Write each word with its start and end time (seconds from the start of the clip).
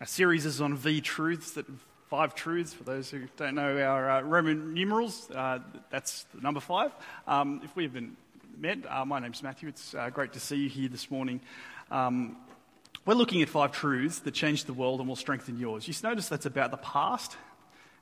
Our 0.00 0.06
series 0.06 0.44
is 0.44 0.60
on 0.60 0.74
V 0.74 1.00
truths, 1.00 1.52
that 1.52 1.66
five 2.10 2.34
truths. 2.34 2.74
For 2.74 2.82
those 2.82 3.10
who 3.10 3.28
don't 3.36 3.54
know 3.54 3.80
our 3.80 4.10
uh, 4.10 4.20
Roman 4.22 4.74
numerals, 4.74 5.30
uh, 5.30 5.60
that's 5.88 6.24
the 6.34 6.40
number 6.40 6.58
five. 6.58 6.90
Um, 7.28 7.60
if 7.62 7.76
we 7.76 7.84
haven't 7.84 8.16
met, 8.58 8.78
uh, 8.90 9.04
my 9.04 9.20
name's 9.20 9.40
Matthew. 9.40 9.68
It's 9.68 9.94
uh, 9.94 10.10
great 10.10 10.32
to 10.32 10.40
see 10.40 10.56
you 10.56 10.68
here 10.68 10.88
this 10.88 11.12
morning. 11.12 11.40
Um, 11.92 12.36
we're 13.06 13.14
looking 13.14 13.40
at 13.42 13.48
five 13.48 13.70
truths 13.70 14.18
that 14.20 14.32
change 14.32 14.64
the 14.64 14.72
world 14.72 14.98
and 14.98 15.08
will 15.08 15.14
strengthen 15.14 15.60
yours. 15.60 15.86
You 15.86 15.94
notice 16.02 16.28
that's 16.28 16.46
about 16.46 16.72
the 16.72 16.76
past 16.78 17.36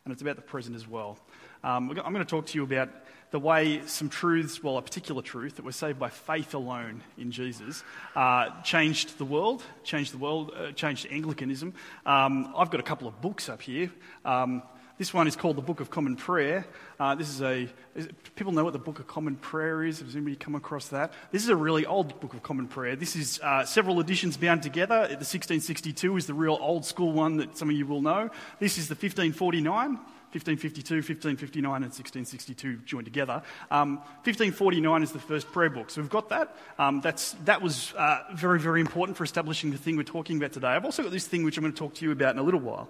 and 0.07 0.13
it's 0.13 0.23
about 0.23 0.37
the 0.37 0.43
present 0.43 0.75
as 0.77 0.89
well. 0.89 1.19
Um, 1.63 1.91
I'm 1.91 2.15
going 2.15 2.25
to 2.25 2.31
talk 2.31 2.47
to 2.47 2.59
you 2.59 2.65
about 2.65 2.89
the 3.33 3.41
way 3.41 3.81
some 3.87 4.09
truths, 4.11 4.63
well, 4.63 4.77
a 4.77 4.83
particular 4.83 5.23
truth 5.23 5.57
that 5.57 5.65
we're 5.65 5.73
saved 5.73 5.99
by 5.99 6.11
faith 6.11 6.55
alone 6.55 7.03
in 7.19 7.33
Jesus, 7.33 7.83
uh, 8.15 8.51
changed 8.63 9.19
the 9.19 9.25
world, 9.25 9.63
changed 9.83 10.13
the 10.13 10.19
world, 10.19 10.53
uh, 10.55 10.71
changed 10.73 11.07
Anglicanism. 11.11 11.73
Um, 12.05 12.53
I've 12.57 12.71
got 12.71 12.79
a 12.79 12.85
couple 12.85 13.09
of 13.09 13.21
books 13.23 13.49
up 13.49 13.63
here. 13.63 13.91
Um, 14.25 14.63
this 14.99 15.15
one 15.15 15.27
is 15.27 15.35
called 15.35 15.57
the 15.57 15.63
Book 15.63 15.81
of 15.81 15.91
Common 15.91 16.15
Prayer. 16.15 16.67
Uh, 17.01 17.15
this 17.15 17.31
is 17.31 17.41
a 17.41 17.69
is, 17.95 18.07
people 18.37 18.53
know 18.53 18.65
what 18.65 18.75
the 18.75 18.79
Book 18.79 18.99
of 18.99 19.07
Common 19.07 19.37
Prayer 19.37 19.83
is. 19.83 20.01
Has 20.01 20.15
anybody 20.15 20.37
come 20.37 20.55
across 20.55 20.89
that? 20.89 21.15
This 21.33 21.43
is 21.43 21.49
a 21.49 21.57
really 21.57 21.87
old 21.87 22.21
Book 22.21 22.35
of 22.35 22.43
Common 22.43 22.69
Prayer. 22.69 22.97
This 22.97 23.17
is 23.17 23.41
uh, 23.41 23.65
several 23.65 23.99
editions 23.99 24.37
bound 24.37 24.63
together. 24.63 25.07
The 25.09 25.25
1662 25.25 26.19
is 26.19 26.27
the 26.27 26.35
real 26.35 26.59
old 26.61 26.85
school 26.85 27.13
one 27.13 27.39
that 27.39 27.57
some 27.57 27.71
of 27.71 27.77
you 27.77 27.87
will 27.87 28.03
know. 28.03 28.29
This 28.61 28.77
is 28.77 28.89
the 28.89 28.95
1549. 28.95 29.99
1552, 30.33 30.97
1559, 30.97 31.75
and 31.77 31.93
1662 31.93 32.77
joined 32.87 33.05
together. 33.05 33.43
Um, 33.71 33.97
1549 34.25 35.03
is 35.03 35.13
the 35.13 35.19
first 35.19 35.53
prayer 35.53 35.69
book. 35.69 35.91
So 35.91 36.01
we've 36.01 36.11
got 36.11 36.31
that. 36.31 36.57
Um, 36.79 37.01
that's, 37.03 37.33
that 37.45 37.61
was 37.61 37.93
uh, 37.95 38.23
very, 38.35 38.59
very 38.59 38.81
important 38.81 39.19
for 39.19 39.25
establishing 39.25 39.71
the 39.71 39.77
thing 39.77 39.97
we're 39.97 40.05
talking 40.05 40.39
about 40.39 40.53
today. 40.53 40.69
I've 40.69 40.87
also 40.87 41.03
got 41.03 41.13
this 41.13 41.27
thing 41.27 41.45
which 41.45 41.59
I'm 41.59 41.63
going 41.63 41.75
to 41.75 41.79
talk 41.79 41.95
to 41.95 42.05
you 42.05 42.13
about 42.13 42.35
in 42.35 42.39
a 42.39 42.43
little 42.43 42.61
while. 42.61 42.89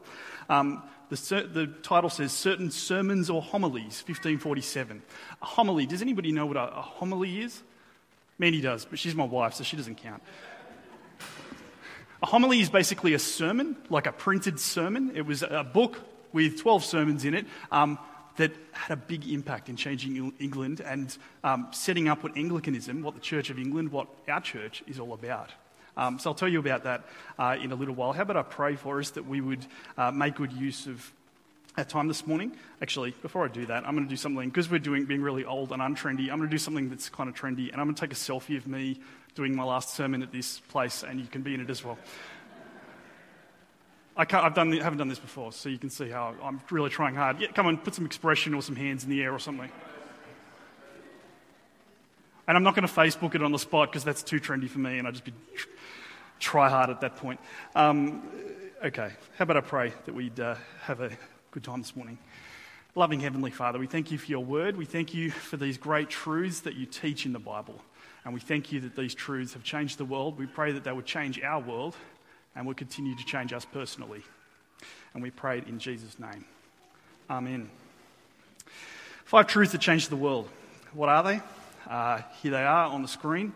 Um, 0.49 0.83
the, 1.09 1.17
the, 1.53 1.67
title 1.83 2.11
says 2.11 2.33
Certain 2.33 2.71
Sermons 2.71 3.29
or 3.29 3.43
Homilies, 3.43 4.03
1547. 4.07 5.03
A 5.43 5.45
homily, 5.45 5.85
does 5.85 6.01
anybody 6.01 6.33
know 6.33 6.47
what 6.47 6.57
a, 6.57 6.79
a 6.79 6.81
homily 6.81 7.41
is? 7.41 7.63
Mandy 8.39 8.61
does, 8.61 8.85
but 8.85 8.99
she's 8.99 9.15
my 9.15 9.25
wife, 9.25 9.55
so 9.55 9.65
she 9.65 9.77
doesn't 9.77 9.97
count. 9.97 10.23
A 12.23 12.27
homily 12.27 12.61
is 12.61 12.71
basically 12.71 13.15
a 13.15 13.19
sermon, 13.19 13.77
like 13.91 14.07
a 14.07 14.13
printed 14.13 14.61
sermon. 14.61 15.11
It 15.15 15.27
was 15.27 15.43
a 15.43 15.65
book 15.65 15.99
with 16.33 16.61
12 16.61 16.85
sermons 16.85 17.25
in 17.25 17.35
it 17.35 17.47
um, 17.71 17.99
that 18.37 18.53
had 18.73 18.93
a 18.93 18.97
big 18.97 19.29
impact 19.29 19.69
in 19.69 19.77
changing 19.77 20.33
England 20.39 20.81
and 20.81 21.17
um, 21.45 21.69
setting 21.73 22.09
up 22.09 22.23
what 22.23 22.37
Anglicanism, 22.37 23.03
what 23.03 23.15
the 23.15 23.21
Church 23.21 23.51
of 23.51 23.59
England, 23.59 23.93
what 23.93 24.09
our 24.29 24.41
church 24.41 24.83
is 24.87 24.99
all 24.99 25.13
about. 25.13 25.51
Um, 25.97 26.19
so 26.19 26.31
I'll 26.31 26.35
tell 26.35 26.49
you 26.49 26.59
about 26.59 26.85
that 26.85 27.05
uh, 27.39 27.57
in 27.61 27.73
a 27.73 27.75
little 27.75 27.95
while. 27.95 28.13
How 28.13 28.23
about 28.23 28.37
I 28.37 28.43
pray 28.43 28.77
for 28.77 28.99
us 28.99 29.11
that 29.11 29.27
we 29.27 29.41
would 29.41 29.65
uh, 29.99 30.11
make 30.11 30.37
good 30.37 30.53
use 30.53 30.87
of 30.87 31.13
our 31.77 31.85
time 31.85 32.09
this 32.09 32.27
morning? 32.27 32.57
Actually, 32.81 33.11
before 33.23 33.45
I 33.45 33.49
do 33.49 33.67
that, 33.67 33.87
I'm 33.87 33.95
going 33.95 34.07
to 34.07 34.11
do 34.11 34.17
something, 34.17 34.49
because 34.49 34.71
we're 34.71 34.79
doing, 34.79 35.05
being 35.05 35.23
really 35.23 35.45
old 35.45 35.73
and 35.73 35.83
untrendy, 35.83 36.31
I'm 36.31 36.39
going 36.39 36.43
to 36.43 36.49
do 36.49 36.59
something 36.59 36.89
that's 36.89 37.11
kind 37.11 37.29
of 37.29 37.35
trendy, 37.35 37.71
and 37.71 37.81
I'm 37.81 37.87
going 37.87 37.95
to 37.95 38.01
take 38.01 38.13
a 38.13 38.17
selfie 38.17 38.57
of 38.57 38.67
me 38.67 39.01
doing 39.35 39.55
my 39.55 39.65
last 39.65 39.91
sermon 39.95 40.23
at 40.23 40.33
this 40.33 40.61
place, 40.61 41.03
and 41.03 41.21
you 41.21 41.27
can 41.27 41.43
be 41.43 41.55
in 41.55 41.61
it 41.61 41.71
as 41.71 41.85
well. 41.85 41.99
I 44.15 44.27
have 44.29 44.55
done, 44.55 44.73
haven't 44.73 44.99
done 44.99 45.09
this 45.09 45.19
before, 45.19 45.53
so 45.53 45.71
you 45.71 45.79
can 45.79 45.89
see 45.89 46.11
how 46.11 46.35
I'm 46.43 46.61
really 46.71 46.91
trying 46.91 47.15
hard. 47.15 47.41
Yeah, 47.41 47.49
come 47.49 47.67
on, 47.67 47.79
put 47.79 47.95
some 47.95 48.05
expression 48.05 48.53
or 48.53 48.61
some 48.61 48.77
hands 48.77 49.05
in 49.05 49.11
the 49.11 49.23
air 49.23 49.33
or 49.33 49.39
something. 49.39 49.71
And 52.47 52.57
I'm 52.57 52.63
not 52.63 52.75
going 52.75 52.87
to 52.87 52.93
Facebook 52.93 53.35
it 53.35 53.43
on 53.43 53.53
the 53.53 53.59
spot 53.59 53.91
because 53.91 54.05
that's 54.05 54.23
too 54.23 54.39
trendy 54.39 54.69
for 54.69 54.81
me, 54.81 54.99
and 54.99 55.09
I'd 55.09 55.15
just 55.15 55.25
be 55.25 55.33
try 56.39 56.69
hard 56.69 56.91
at 56.91 57.01
that 57.01 57.17
point. 57.17 57.41
Um, 57.75 58.29
okay, 58.85 59.13
how 59.39 59.45
about 59.45 59.57
I 59.57 59.61
pray 59.61 59.95
that 60.05 60.15
we'd 60.15 60.39
uh, 60.39 60.57
have 60.83 61.01
a 61.01 61.11
good 61.51 61.65
time 61.65 61.81
this 61.81 61.97
morning? 61.97 62.19
Loving 62.95 63.21
Heavenly 63.21 63.51
Father, 63.51 63.79
we 63.79 63.87
thank 63.87 64.11
you 64.11 64.19
for 64.19 64.27
your 64.27 64.45
word. 64.45 64.77
We 64.77 64.85
thank 64.85 65.15
you 65.15 65.31
for 65.31 65.57
these 65.57 65.79
great 65.79 66.11
truths 66.11 66.61
that 66.61 66.75
you 66.75 66.85
teach 66.85 67.25
in 67.25 67.33
the 67.33 67.39
Bible. 67.39 67.81
And 68.27 68.35
we 68.35 68.41
thank 68.41 68.71
you 68.73 68.81
that 68.81 68.95
these 68.95 69.15
truths 69.15 69.55
have 69.55 69.63
changed 69.63 69.97
the 69.97 70.05
world. 70.05 70.39
We 70.39 70.47
pray 70.47 70.73
that 70.73 70.85
they 70.85 70.93
would 70.93 71.07
change 71.07 71.41
our 71.41 71.61
world 71.61 71.97
and 72.55 72.67
will 72.67 72.75
continue 72.75 73.17
to 73.17 73.25
change 73.25 73.53
us 73.53 73.65
personally. 73.65 74.23
And 75.15 75.23
we 75.23 75.31
pray 75.31 75.59
it 75.59 75.69
in 75.69 75.79
Jesus' 75.79 76.19
name. 76.19 76.45
Amen. 77.31 77.71
Five 79.25 79.47
truths 79.47 79.73
that 79.73 79.81
change 79.81 80.09
the 80.09 80.17
world. 80.17 80.49
What 80.93 81.09
are 81.09 81.23
they? 81.23 81.41
Uh, 81.89 82.21
here 82.43 82.51
they 82.51 82.63
are 82.63 82.87
on 82.87 83.03
the 83.03 83.09
screen. 83.09 83.53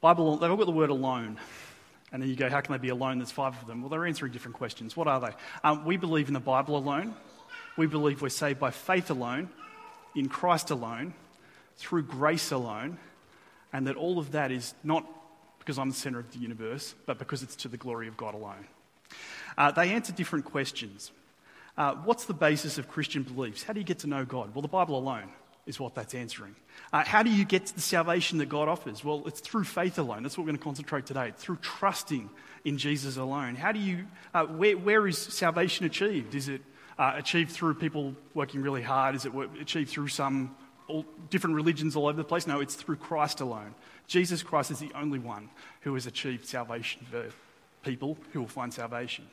Bible, 0.00 0.36
they've 0.36 0.50
all 0.50 0.56
got 0.56 0.66
the 0.66 0.72
word 0.72 0.90
alone. 0.90 1.38
And 2.12 2.22
then 2.22 2.30
you 2.30 2.36
go, 2.36 2.48
how 2.48 2.60
can 2.60 2.72
they 2.72 2.78
be 2.78 2.88
alone? 2.88 3.18
There's 3.18 3.30
five 3.30 3.60
of 3.60 3.66
them. 3.66 3.82
Well, 3.82 3.90
they're 3.90 4.06
answering 4.06 4.32
different 4.32 4.56
questions. 4.56 4.96
What 4.96 5.08
are 5.08 5.20
they? 5.20 5.30
Um, 5.64 5.84
we 5.84 5.96
believe 5.96 6.28
in 6.28 6.34
the 6.34 6.40
Bible 6.40 6.76
alone. 6.76 7.14
We 7.76 7.86
believe 7.86 8.22
we're 8.22 8.28
saved 8.28 8.58
by 8.58 8.70
faith 8.70 9.10
alone, 9.10 9.50
in 10.14 10.28
Christ 10.28 10.70
alone, 10.70 11.14
through 11.76 12.04
grace 12.04 12.50
alone, 12.50 12.98
and 13.72 13.86
that 13.86 13.96
all 13.96 14.18
of 14.18 14.32
that 14.32 14.50
is 14.50 14.74
not 14.82 15.04
because 15.68 15.78
I'm 15.78 15.90
the 15.90 15.94
center 15.94 16.18
of 16.18 16.32
the 16.32 16.38
universe, 16.38 16.94
but 17.04 17.18
because 17.18 17.42
it's 17.42 17.54
to 17.56 17.68
the 17.68 17.76
glory 17.76 18.08
of 18.08 18.16
God 18.16 18.32
alone. 18.32 18.66
Uh, 19.58 19.70
they 19.70 19.90
answer 19.90 20.14
different 20.14 20.46
questions. 20.46 21.12
Uh, 21.76 21.94
what's 22.06 22.24
the 22.24 22.32
basis 22.32 22.78
of 22.78 22.88
Christian 22.88 23.22
beliefs? 23.22 23.64
How 23.64 23.74
do 23.74 23.80
you 23.80 23.84
get 23.84 23.98
to 23.98 24.06
know 24.06 24.24
God? 24.24 24.54
Well, 24.54 24.62
the 24.62 24.68
Bible 24.68 24.98
alone 24.98 25.28
is 25.66 25.78
what 25.78 25.94
that's 25.94 26.14
answering. 26.14 26.56
Uh, 26.90 27.04
how 27.04 27.22
do 27.22 27.28
you 27.28 27.44
get 27.44 27.66
to 27.66 27.74
the 27.74 27.82
salvation 27.82 28.38
that 28.38 28.48
God 28.48 28.66
offers? 28.66 29.04
Well, 29.04 29.24
it's 29.26 29.40
through 29.40 29.64
faith 29.64 29.98
alone. 29.98 30.22
That's 30.22 30.38
what 30.38 30.44
we're 30.44 30.52
going 30.52 30.58
to 30.58 30.64
concentrate 30.64 31.04
today. 31.04 31.28
It's 31.28 31.44
through 31.44 31.58
trusting 31.60 32.30
in 32.64 32.78
Jesus 32.78 33.18
alone. 33.18 33.54
How 33.54 33.72
do 33.72 33.78
you, 33.78 34.06
uh, 34.32 34.46
where, 34.46 34.78
where 34.78 35.06
is 35.06 35.18
salvation 35.18 35.84
achieved? 35.84 36.34
Is 36.34 36.48
it 36.48 36.62
uh, 36.98 37.12
achieved 37.16 37.50
through 37.50 37.74
people 37.74 38.14
working 38.32 38.62
really 38.62 38.80
hard? 38.80 39.16
Is 39.16 39.26
it 39.26 39.32
achieved 39.60 39.90
through 39.90 40.08
some 40.08 40.56
all, 40.88 41.04
different 41.30 41.56
religions 41.56 41.96
all 41.96 42.06
over 42.06 42.16
the 42.16 42.24
place? 42.24 42.46
No, 42.46 42.60
it's 42.60 42.74
through 42.74 42.96
Christ 42.96 43.40
alone. 43.40 43.74
Jesus 44.06 44.42
Christ 44.42 44.70
is 44.70 44.78
the 44.78 44.90
only 44.94 45.18
one 45.18 45.50
who 45.82 45.94
has 45.94 46.06
achieved 46.06 46.46
salvation 46.46 47.06
for 47.10 47.26
people 47.82 48.16
who 48.32 48.40
will 48.40 48.48
find 48.48 48.72
salvation. 48.72 49.26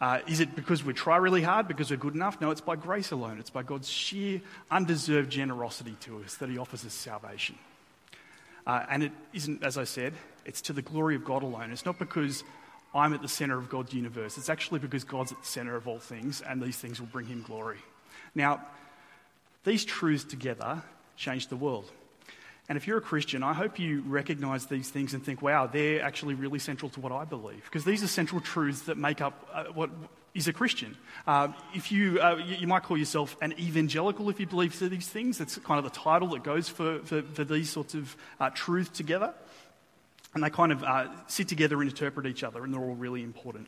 Uh, 0.00 0.20
is 0.28 0.38
it 0.38 0.54
because 0.54 0.84
we 0.84 0.92
try 0.92 1.16
really 1.16 1.42
hard, 1.42 1.66
because 1.66 1.90
we're 1.90 1.96
good 1.96 2.14
enough? 2.14 2.40
No, 2.40 2.50
it's 2.50 2.60
by 2.60 2.76
grace 2.76 3.10
alone. 3.10 3.38
It's 3.38 3.50
by 3.50 3.64
God's 3.64 3.88
sheer, 3.88 4.40
undeserved 4.70 5.30
generosity 5.30 5.96
to 6.02 6.22
us 6.22 6.34
that 6.36 6.48
He 6.48 6.58
offers 6.58 6.84
us 6.84 6.92
salvation. 6.92 7.58
Uh, 8.66 8.84
and 8.90 9.02
it 9.02 9.12
isn't, 9.32 9.64
as 9.64 9.76
I 9.76 9.84
said, 9.84 10.12
it's 10.44 10.60
to 10.62 10.72
the 10.72 10.82
glory 10.82 11.16
of 11.16 11.24
God 11.24 11.42
alone. 11.42 11.72
It's 11.72 11.84
not 11.84 11.98
because 11.98 12.44
I'm 12.94 13.12
at 13.12 13.22
the 13.22 13.28
center 13.28 13.58
of 13.58 13.68
God's 13.68 13.92
universe. 13.92 14.38
It's 14.38 14.48
actually 14.48 14.78
because 14.78 15.04
God's 15.04 15.32
at 15.32 15.40
the 15.40 15.46
center 15.46 15.74
of 15.74 15.88
all 15.88 15.98
things, 15.98 16.42
and 16.42 16.62
these 16.62 16.76
things 16.76 17.00
will 17.00 17.08
bring 17.08 17.26
Him 17.26 17.42
glory. 17.42 17.78
Now, 18.34 18.60
these 19.64 19.84
truths 19.84 20.24
together 20.24 20.82
change 21.16 21.48
the 21.48 21.56
world. 21.56 21.90
And 22.68 22.76
if 22.76 22.86
you're 22.86 22.98
a 22.98 23.02
Christian, 23.02 23.42
I 23.42 23.54
hope 23.54 23.78
you 23.78 24.02
recognize 24.06 24.66
these 24.66 24.90
things 24.90 25.14
and 25.14 25.24
think, 25.24 25.40
wow, 25.40 25.66
they're 25.66 26.02
actually 26.02 26.34
really 26.34 26.58
central 26.58 26.90
to 26.90 27.00
what 27.00 27.12
I 27.12 27.24
believe. 27.24 27.64
Because 27.64 27.84
these 27.84 28.02
are 28.02 28.08
central 28.08 28.42
truths 28.42 28.82
that 28.82 28.98
make 28.98 29.22
up 29.22 29.48
uh, 29.54 29.64
what 29.72 29.90
is 30.34 30.48
a 30.48 30.52
Christian. 30.52 30.94
Uh, 31.26 31.48
if 31.74 31.90
you, 31.90 32.20
uh, 32.20 32.36
you, 32.36 32.56
you, 32.56 32.66
might 32.66 32.82
call 32.82 32.98
yourself 32.98 33.36
an 33.40 33.58
evangelical 33.58 34.28
if 34.28 34.38
you 34.38 34.46
believe 34.46 34.78
these 34.78 35.08
things. 35.08 35.38
That's 35.38 35.56
kind 35.58 35.78
of 35.78 35.84
the 35.84 35.98
title 35.98 36.28
that 36.28 36.42
goes 36.44 36.68
for, 36.68 37.00
for, 37.00 37.22
for 37.22 37.44
these 37.44 37.70
sorts 37.70 37.94
of 37.94 38.14
uh, 38.38 38.50
truths 38.50 38.90
together. 38.90 39.32
And 40.34 40.44
they 40.44 40.50
kind 40.50 40.70
of 40.70 40.84
uh, 40.84 41.08
sit 41.26 41.48
together 41.48 41.80
and 41.80 41.90
interpret 41.90 42.26
each 42.26 42.44
other, 42.44 42.62
and 42.62 42.72
they're 42.72 42.80
all 42.82 42.94
really 42.94 43.22
important. 43.22 43.66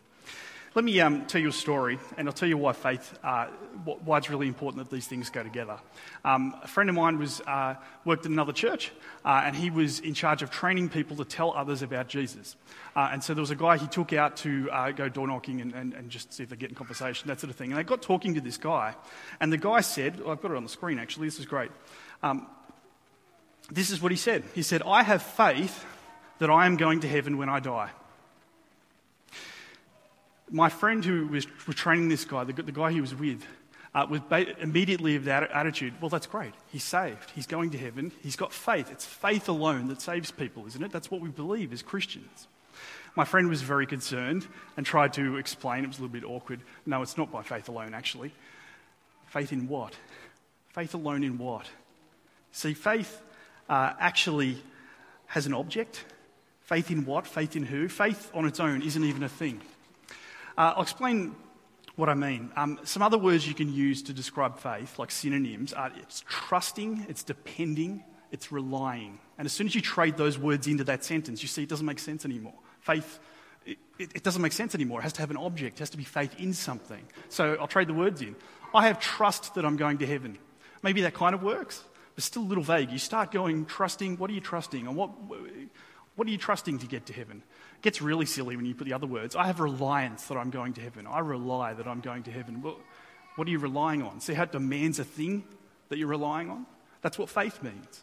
Let 0.73 0.85
me 0.85 1.01
um, 1.01 1.27
tell 1.27 1.41
you 1.41 1.49
a 1.49 1.53
story, 1.53 1.99
and 2.17 2.29
I'll 2.29 2.33
tell 2.33 2.49
you 2.49 2.57
why 2.57 2.73
faith, 2.75 3.19
uh, 3.25 3.47
why 3.85 4.19
it's 4.19 4.31
really 4.31 4.47
important 4.47 4.85
that 4.85 4.95
these 4.95 5.09
things 5.09 5.29
go 5.29 5.43
together. 5.43 5.81
Um, 6.25 6.55
a 6.63 6.69
friend 6.69 6.89
of 6.89 6.95
mine 6.95 7.19
was 7.19 7.41
uh, 7.41 7.75
worked 8.05 8.25
in 8.25 8.33
another 8.33 8.53
church, 8.53 8.93
uh, 9.25 9.43
and 9.45 9.57
he 9.57 9.69
was 9.69 9.99
in 9.99 10.15
charge 10.15 10.43
of 10.43 10.51
training 10.53 10.89
people 10.89 11.17
to 11.17 11.25
tell 11.25 11.53
others 11.57 11.83
about 11.83 12.07
Jesus. 12.07 12.55
Uh, 12.95 13.09
and 13.13 13.25
so 13.25 13.35
there 13.35 13.41
was 13.41 13.51
a 13.51 13.57
guy 13.57 13.79
he 13.79 13.89
took 13.89 14.13
out 14.13 14.37
to 14.37 14.71
uh, 14.71 14.93
go 14.93 15.09
door 15.09 15.27
knocking 15.27 15.61
and, 15.61 15.75
and, 15.75 15.93
and, 15.93 16.09
just 16.09 16.33
see 16.33 16.45
if 16.45 16.51
they 16.51 16.57
get 16.57 16.69
in 16.69 16.77
conversation, 16.77 17.27
that 17.27 17.41
sort 17.41 17.51
of 17.51 17.57
thing. 17.57 17.71
And 17.71 17.79
they 17.79 17.83
got 17.83 18.01
talking 18.01 18.35
to 18.35 18.41
this 18.41 18.57
guy, 18.57 18.95
and 19.41 19.53
the 19.53 19.59
guy 19.59 19.81
said, 19.81 20.21
I've 20.25 20.41
got 20.41 20.53
it 20.53 20.57
on 20.57 20.63
the 20.63 20.69
screen 20.69 21.01
actually. 21.01 21.27
This 21.27 21.41
is 21.41 21.47
great. 21.47 21.73
Um, 22.23 22.47
this 23.73 23.91
is 23.91 24.01
what 24.01 24.13
he 24.13 24.17
said. 24.17 24.45
He 24.55 24.63
said, 24.63 24.83
"I 24.83 25.03
have 25.03 25.21
faith 25.21 25.85
that 26.39 26.49
I 26.49 26.67
am 26.67 26.77
going 26.77 27.01
to 27.01 27.09
heaven 27.09 27.39
when 27.39 27.49
I 27.49 27.59
die." 27.59 27.91
My 30.51 30.69
friend 30.69 31.05
who 31.05 31.27
was, 31.27 31.47
training 31.71 32.09
this 32.09 32.25
guy, 32.25 32.45
the, 32.45 32.53
the 32.53 32.73
guy 32.73 32.93
he 32.93 33.01
was 33.01 33.15
with, 33.15 33.45
uh, 33.95 34.07
was 34.09 34.21
ba- 34.21 34.61
immediately 34.61 35.17
of 35.17 35.25
that 35.25 35.51
attitude. 35.51 35.95
Well, 36.01 36.09
that's 36.09 36.27
great. 36.27 36.53
He's 36.73 36.85
saved. 36.85 37.31
He's 37.35 37.47
going 37.47 37.71
to 37.71 37.79
heaven. 37.79 38.13
He's 38.23 38.37
got 38.37 38.53
faith. 38.53 38.91
It's 38.91 39.05
faith 39.05 39.49
alone 39.49 39.89
that 39.89 40.01
saves 40.01 40.31
people, 40.31 40.67
isn't 40.67 40.83
it? 40.83 40.93
That's 40.93 41.11
what 41.11 41.21
we 41.21 41.29
believe 41.29 41.73
as 41.73 41.83
Christians. 41.83 42.49
My 43.17 43.25
friend 43.25 43.49
was 43.49 43.63
very 43.63 43.87
concerned 43.87 44.47
and 44.77 44.87
tried 44.87 45.13
to 45.15 45.37
explain. 45.37 45.85
It 45.85 45.89
was 45.89 45.99
a 45.99 46.03
little 46.03 46.13
bit 46.13 46.25
awkward. 46.25 46.61
No, 46.87 47.03
it's 47.03 47.19
not 47.19 47.33
by 47.33 47.43
faith 47.43 47.69
alone, 47.69 47.95
actually. 47.95 48.33
Faith 49.27 49.53
in 49.53 49.67
what? 49.69 49.95
Faith 50.69 50.95
alone 50.95 51.25
in 51.25 51.37
what? 51.39 51.69
See, 52.53 52.75
faith 52.75 53.21
uh, 53.69 53.95
actually 53.99 54.63
has 55.27 55.47
an 55.47 55.55
object. 55.55 56.05
Faith 56.63 56.91
in 56.91 57.05
what? 57.05 57.27
Faith 57.27 57.57
in 57.57 57.65
who? 57.65 57.89
Faith 57.89 58.31
on 58.33 58.47
its 58.47 58.61
own 58.61 58.83
isn't 58.83 59.05
even 59.05 59.25
a 59.25 59.29
thing. 59.29 59.61
Uh, 60.57 60.75
I'll 60.77 60.83
explain 60.83 61.35
what 61.97 62.09
I 62.09 62.15
mean. 62.15 62.51
Um, 62.57 62.81
some 62.85 63.03
other 63.03 63.19
words 63.19 63.47
you 63.47 63.55
can 63.55 63.73
use 63.73 64.03
to 64.05 64.13
describe 64.13 64.59
faith, 64.59 64.99
like 64.99 65.11
synonyms, 65.11 65.73
are 65.73 65.93
it's 65.97 66.25
trusting, 66.29 67.07
it's 67.09 67.23
depending, 67.23 68.05
it's 68.31 68.51
relying. 68.51 69.19
And 69.39 69.47
as 69.47 69.53
soon 69.53 69.67
as 69.67 69.75
you 69.75 69.81
trade 69.81 70.17
those 70.17 70.39
words 70.39 70.67
into 70.67 70.85
that 70.85 71.05
sentence, 71.05 71.43
you 71.43 71.49
see 71.49 71.63
it 71.63 71.69
doesn't 71.69 71.87
make 71.87 71.99
sense 71.99 72.25
anymore. 72.25 72.55
Faith, 72.81 73.21
it, 73.67 73.79
it 73.99 74.23
doesn't 74.23 74.43
make 74.43 74.53
sense 74.53 74.75
anymore. 74.75 75.01
It 75.01 75.03
has 75.03 75.13
to 75.15 75.21
have 75.21 75.31
an 75.31 75.37
object, 75.37 75.77
it 75.77 75.81
has 75.81 75.91
to 75.91 75.97
be 75.97 76.05
faith 76.05 76.35
in 76.39 76.53
something. 76.53 77.05
So 77.29 77.57
I'll 77.61 77.69
trade 77.69 77.89
the 77.89 77.95
words 77.95 78.23
in. 78.23 78.35
I 78.75 78.87
have 78.87 79.01
trust 79.01 79.55
that 79.55 79.65
I'm 79.65 79.77
going 79.77 79.99
to 79.99 80.07
heaven. 80.07 80.39
Maybe 80.83 81.03
that 81.03 81.15
kind 81.15 81.35
of 81.35 81.43
works, 81.43 81.83
but 82.15 82.25
still 82.25 82.43
a 82.43 82.45
little 82.45 82.65
vague. 82.65 82.91
You 82.91 82.99
start 82.99 83.33
going, 83.33 83.67
trusting, 83.67 84.17
what 84.17 84.31
are 84.31 84.33
you 84.33 84.41
trusting? 84.41 84.87
And 84.87 84.97
what, 84.97 85.11
what 86.17 86.29
are 86.29 86.31
you 86.31 86.39
trusting 86.39 86.79
to 86.81 86.87
get 86.87 87.07
to 87.07 87.13
heaven? 87.13 87.43
It 87.77 87.83
gets 87.83 88.03
really 88.03 88.27
silly 88.27 88.57
when 88.57 88.67
you 88.67 88.75
put 88.75 88.85
the 88.85 88.93
other 88.93 89.07
words. 89.07 89.37
I 89.37 89.47
have 89.47 89.61
reliance 89.61 90.27
that 90.27 90.37
I'm 90.37 90.51
going 90.51 90.75
to 90.75 90.81
heaven. 90.81 91.07
I 91.07 91.21
rely 91.21 91.75
that 91.75 91.87
I'm 91.87 92.01
going 92.01 92.25
to 92.25 92.31
heaven. 92.31 92.63
Well, 92.63 92.79
what 93.37 93.49
are 93.49 93.51
you 93.51 93.59
relying 93.59 94.03
on? 94.03 94.21
See 94.21 94.35
how 94.35 94.43
it 94.43 94.53
demands 94.53 94.99
a 94.99 95.05
thing 95.05 95.45
that 95.89 95.99
you're 95.99 96.09
relying 96.09 96.51
on? 96.51 96.67
That's 97.03 97.19
what 97.19 97.29
faith 97.29 97.63
means. 97.63 98.03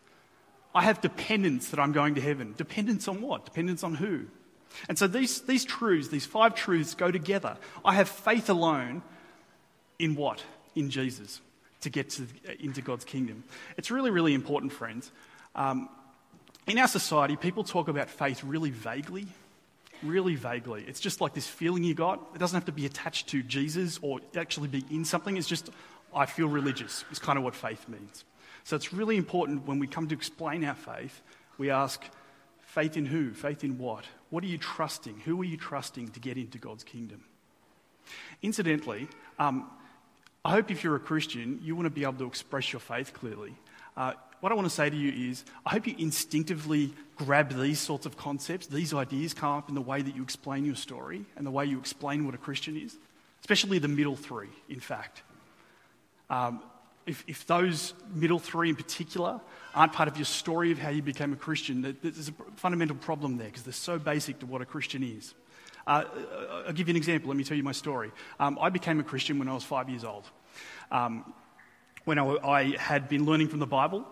I 0.73 0.83
have 0.83 1.01
dependence 1.01 1.69
that 1.69 1.79
I'm 1.79 1.91
going 1.91 2.15
to 2.15 2.21
heaven. 2.21 2.53
Dependence 2.57 3.07
on 3.07 3.21
what? 3.21 3.45
Dependence 3.45 3.83
on 3.83 3.95
who? 3.95 4.25
And 4.89 4.97
so 4.97 5.07
these, 5.07 5.41
these 5.41 5.65
truths, 5.65 6.09
these 6.09 6.25
five 6.25 6.55
truths, 6.55 6.93
go 6.93 7.11
together. 7.11 7.57
I 7.83 7.93
have 7.93 8.09
faith 8.09 8.49
alone 8.49 9.01
in 9.99 10.15
what? 10.15 10.43
In 10.75 10.89
Jesus 10.89 11.41
to 11.81 11.89
get 11.89 12.09
to, 12.11 12.27
into 12.59 12.81
God's 12.81 13.05
kingdom. 13.05 13.43
It's 13.77 13.91
really, 13.91 14.11
really 14.11 14.33
important, 14.33 14.71
friends. 14.73 15.11
Um, 15.55 15.89
in 16.67 16.77
our 16.77 16.87
society, 16.87 17.35
people 17.35 17.63
talk 17.63 17.87
about 17.87 18.09
faith 18.09 18.43
really 18.43 18.69
vaguely. 18.69 19.27
Really 20.03 20.35
vaguely. 20.35 20.83
It's 20.87 20.99
just 20.99 21.21
like 21.21 21.33
this 21.33 21.47
feeling 21.47 21.83
you 21.83 21.95
got. 21.95 22.21
It 22.35 22.37
doesn't 22.37 22.55
have 22.55 22.65
to 22.65 22.71
be 22.71 22.85
attached 22.85 23.29
to 23.29 23.41
Jesus 23.41 23.99
or 24.01 24.19
actually 24.35 24.67
be 24.67 24.85
in 24.91 25.05
something. 25.05 25.37
It's 25.37 25.47
just, 25.47 25.69
I 26.13 26.25
feel 26.27 26.47
religious, 26.47 27.03
It's 27.09 27.19
kind 27.19 27.37
of 27.37 27.43
what 27.43 27.55
faith 27.55 27.87
means. 27.89 28.23
So 28.63 28.75
it's 28.75 28.93
really 28.93 29.17
important 29.17 29.65
when 29.65 29.79
we 29.79 29.87
come 29.87 30.07
to 30.09 30.13
explain 30.13 30.63
our 30.65 30.75
faith, 30.75 31.21
we 31.57 31.71
ask, 31.71 32.03
faith 32.61 32.97
in 32.97 33.05
who? 33.05 33.33
Faith 33.33 33.63
in 33.63 33.77
what? 33.77 34.03
What 34.29 34.43
are 34.43 34.47
you 34.47 34.57
trusting? 34.57 35.21
Who 35.21 35.41
are 35.41 35.45
you 35.45 35.57
trusting 35.57 36.09
to 36.09 36.19
get 36.19 36.37
into 36.37 36.57
God's 36.57 36.83
kingdom? 36.83 37.23
Incidentally, 38.41 39.07
um, 39.39 39.69
I 40.43 40.51
hope 40.51 40.69
if 40.69 40.83
you're 40.83 40.95
a 40.95 40.99
Christian, 40.99 41.59
you 41.63 41.75
want 41.75 41.87
to 41.87 41.89
be 41.89 42.03
able 42.03 42.13
to 42.15 42.27
express 42.27 42.71
your 42.71 42.81
faith 42.81 43.13
clearly. 43.13 43.55
Uh, 43.95 44.13
what 44.39 44.51
I 44.51 44.55
want 44.55 44.67
to 44.67 44.73
say 44.73 44.89
to 44.89 44.95
you 44.95 45.29
is, 45.31 45.43
I 45.65 45.71
hope 45.71 45.87
you 45.87 45.95
instinctively 45.97 46.93
grab 47.15 47.51
these 47.51 47.79
sorts 47.79 48.05
of 48.05 48.17
concepts, 48.17 48.67
these 48.67 48.93
ideas 48.93 49.33
come 49.33 49.57
up 49.57 49.69
in 49.69 49.75
the 49.75 49.81
way 49.81 50.01
that 50.01 50.15
you 50.15 50.21
explain 50.21 50.65
your 50.65 50.75
story 50.75 51.25
and 51.35 51.45
the 51.45 51.51
way 51.51 51.65
you 51.65 51.79
explain 51.79 52.25
what 52.25 52.35
a 52.35 52.37
Christian 52.37 52.77
is, 52.77 52.95
especially 53.41 53.79
the 53.79 53.87
middle 53.87 54.15
three, 54.15 54.49
in 54.69 54.79
fact. 54.79 55.23
Um, 56.29 56.61
if, 57.07 57.23
if, 57.25 57.47
those 57.47 57.93
middle 58.13 58.37
three 58.37 58.69
in 58.69 58.75
particular 58.75 59.39
aren't 59.73 59.93
part 59.93 60.09
of 60.09 60.17
your 60.17 60.25
story 60.25 60.71
of 60.71 60.77
how 60.77 60.89
you 60.89 61.01
became 61.01 61.31
a 61.31 61.37
Christian, 61.37 61.97
there's 62.01 62.27
a 62.27 62.33
fundamental 62.57 62.97
problem 62.97 63.37
there 63.37 63.47
because 63.47 63.63
they're 63.63 63.73
so 63.73 63.97
basic 63.97 64.39
to 64.39 64.45
what 64.45 64.61
a 64.61 64.65
Christian 64.65 65.03
is. 65.03 65.33
Uh, 65.87 66.03
I'll 66.67 66.73
give 66.73 66.89
you 66.89 66.91
an 66.91 66.97
example. 66.97 67.29
Let 67.29 67.37
me 67.37 67.45
tell 67.45 67.55
you 67.55 67.63
my 67.63 67.71
story. 67.71 68.11
Um, 68.41 68.59
I 68.61 68.69
became 68.69 68.99
a 68.99 69.03
Christian 69.03 69.39
when 69.39 69.47
I 69.47 69.53
was 69.53 69.63
five 69.63 69.89
years 69.89 70.03
old. 70.03 70.29
Um, 70.91 71.33
when 72.07 72.17
I, 72.17 72.37
I, 72.41 72.77
had 72.77 73.09
been 73.09 73.25
learning 73.25 73.49
from 73.49 73.59
the 73.59 73.67
Bible, 73.67 74.07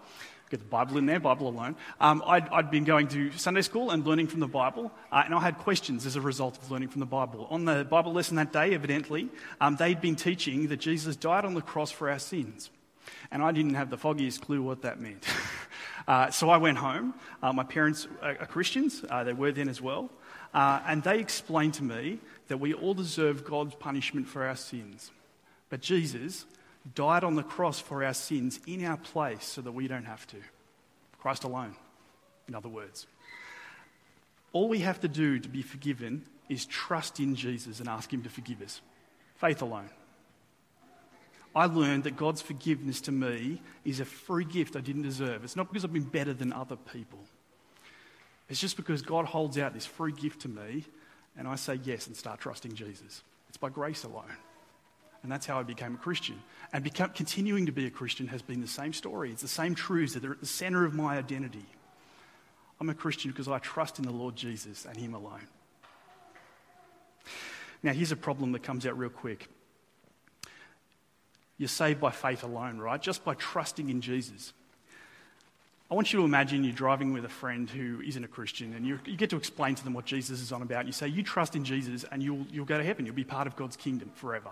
get 0.50 0.59
the 0.59 0.65
Bible 0.65 0.97
in 0.97 1.06
there, 1.06 1.18
Bible 1.18 1.47
alone. 1.47 1.77
Um, 2.01 2.21
I'd, 2.27 2.50
I'd, 2.50 2.69
been 2.69 2.83
going 2.83 3.07
to 3.07 3.31
Sunday 3.31 3.62
school 3.62 3.89
and 3.89 4.06
learning 4.06 4.27
from 4.27 4.42
the 4.42 4.50
Bible, 4.50 4.92
uh, 5.13 5.24
and 5.24 5.33
I 5.33 5.39
had 5.39 5.59
questions 5.59 6.06
as 6.06 6.18
a 6.18 6.21
result 6.21 6.57
of 6.57 6.69
learning 6.69 6.89
from 6.89 7.00
the 7.00 7.06
Bible. 7.06 7.47
On 7.50 7.63
the 7.63 7.86
Bible 7.86 8.12
lesson 8.12 8.36
that 8.36 8.51
day, 8.51 8.74
evidently, 8.74 9.30
um, 9.62 9.77
they'd 9.77 10.01
been 10.01 10.18
teaching 10.18 10.68
that 10.68 10.81
Jesus 10.81 11.15
died 11.15 11.45
on 11.45 11.53
the 11.53 11.62
cross 11.62 11.89
for 11.89 12.09
our 12.09 12.19
sins. 12.19 12.69
And 13.31 13.42
I 13.42 13.53
didn't 13.53 13.75
have 13.75 13.89
the 13.89 13.97
foggiest 13.97 14.42
clue 14.42 14.62
what 14.62 14.81
that 14.81 15.00
meant. 15.00 15.24
uh, 16.07 16.31
so 16.31 16.50
I 16.50 16.57
went 16.57 16.77
home. 16.77 17.13
Uh, 17.42 17.53
my 17.53 17.63
parents 17.63 18.09
are, 18.21 18.38
are 18.42 18.45
Christians, 18.45 19.06
uh, 19.09 19.24
they 19.24 19.33
were 19.33 19.53
then 19.53 19.69
as 19.69 19.81
well. 19.81 20.09
Uh, 20.53 20.81
and 20.86 21.01
they 21.01 21.19
explained 21.19 21.75
to 21.75 21.83
me 21.86 22.19
that 22.50 22.57
we 22.57 22.74
all 22.74 22.94
deserve 22.94 23.45
God's 23.45 23.74
punishment 23.75 24.27
for 24.27 24.45
our 24.45 24.57
sins. 24.57 25.12
But 25.69 25.80
Jesus 25.80 26.45
died 26.93 27.23
on 27.23 27.35
the 27.35 27.43
cross 27.43 27.79
for 27.79 28.03
our 28.03 28.13
sins 28.13 28.59
in 28.67 28.85
our 28.85 28.97
place 28.97 29.43
so 29.43 29.61
that 29.61 29.71
we 29.71 29.87
don't 29.87 30.05
have 30.05 30.25
to. 30.27 30.37
Christ 31.19 31.43
alone, 31.43 31.75
in 32.47 32.55
other 32.55 32.69
words. 32.69 33.07
All 34.53 34.69
we 34.69 34.79
have 34.79 34.99
to 35.01 35.07
do 35.07 35.39
to 35.39 35.49
be 35.49 35.61
forgiven 35.61 36.23
is 36.47 36.65
trust 36.65 37.19
in 37.19 37.35
Jesus 37.35 37.79
and 37.79 37.89
ask 37.89 38.13
Him 38.13 38.23
to 38.23 38.29
forgive 38.29 38.61
us. 38.61 38.81
Faith 39.35 39.61
alone. 39.61 39.89
I 41.55 41.65
learned 41.65 42.03
that 42.03 42.17
God's 42.17 42.41
forgiveness 42.41 43.01
to 43.01 43.11
me 43.11 43.61
is 43.85 43.99
a 43.99 44.05
free 44.05 44.45
gift 44.45 44.75
I 44.75 44.81
didn't 44.81 45.03
deserve. 45.03 45.43
It's 45.43 45.55
not 45.55 45.69
because 45.69 45.85
I've 45.85 45.93
been 45.93 46.03
better 46.03 46.33
than 46.33 46.51
other 46.51 46.75
people. 46.75 47.19
It's 48.49 48.59
just 48.59 48.75
because 48.77 49.01
God 49.01 49.25
holds 49.25 49.57
out 49.57 49.73
this 49.73 49.85
free 49.85 50.11
gift 50.11 50.41
to 50.41 50.49
me 50.49 50.85
and 51.37 51.47
I 51.47 51.55
say 51.55 51.79
yes 51.83 52.07
and 52.07 52.15
start 52.15 52.39
trusting 52.39 52.75
Jesus. 52.75 53.23
It's 53.49 53.57
by 53.57 53.69
grace 53.69 54.03
alone. 54.03 54.25
And 55.25 55.31
that's 55.31 55.48
how 55.48 55.60
I 55.60 55.63
became 55.63 55.95
a 55.95 55.98
Christian. 55.98 56.39
And 56.72 56.94
continuing 56.94 57.66
to 57.66 57.72
be 57.72 57.88
a 57.88 57.89
Christian 57.89 58.27
has 58.27 58.44
been 58.44 58.62
the 58.62 58.68
same 58.68 58.94
story. 58.94 59.31
It's 59.31 59.42
the 59.42 59.48
same 59.48 59.74
truths 59.74 60.13
that 60.13 60.24
are 60.24 60.33
at 60.33 60.39
the 60.39 60.45
center 60.45 60.86
of 60.86 60.94
my 60.94 61.18
identity. 61.18 61.66
I'm 62.80 62.89
a 62.89 62.94
Christian 62.94 63.31
because 63.31 63.48
I 63.48 63.57
trust 63.57 63.98
in 63.98 64.06
the 64.06 64.12
Lord 64.12 64.36
Jesus 64.36 64.86
and 64.86 64.95
Him 64.95 65.16
alone. 65.16 65.48
Now, 67.81 67.94
here's 67.94 68.12
a 68.12 68.16
problem 68.16 68.51
that 68.51 68.62
comes 68.62 68.86
out 68.86 69.00
real 69.00 69.10
quick. 69.10 69.50
You're 71.57 71.69
saved 71.69 72.00
by 72.00 72.12
faith 72.12 72.44
alone, 72.44 72.78
right? 72.78 73.01
Just 73.01 73.25
by 73.25 73.33
trusting 73.33 73.89
in 73.89 74.01
Jesus. 74.01 74.54
I 75.89 75.95
want 75.95 76.13
you 76.13 76.19
to 76.19 76.25
imagine 76.25 76.63
you're 76.63 76.71
driving 76.71 77.13
with 77.13 77.25
a 77.25 77.30
friend 77.30 77.68
who 77.68 78.00
isn't 78.01 78.24
a 78.24 78.28
Christian 78.28 78.75
and 78.75 78.86
you, 78.86 79.00
you, 79.07 79.18
get 79.18 79.31
to 79.31 79.38
explain 79.38 79.74
to 79.74 79.83
them 79.83 79.95
what 79.95 80.06
Jesus 80.06 80.39
is 80.39 80.51
on 80.51 80.62
about. 80.62 80.86
You 80.86 80.92
say, 80.92 81.07
You 81.07 81.24
trust 81.24 81.56
in 81.56 81.66
Jesus 81.66 82.06
and 82.12 82.21
you'll, 82.21 82.45
you'll 82.51 82.66
go 82.66 82.78
to 82.78 82.83
heaven. 82.83 83.07
You'll 83.07 83.16
be 83.16 83.24
part 83.24 83.48
of 83.48 83.56
God's 83.56 83.75
kingdom 83.75 84.12
forever. 84.13 84.51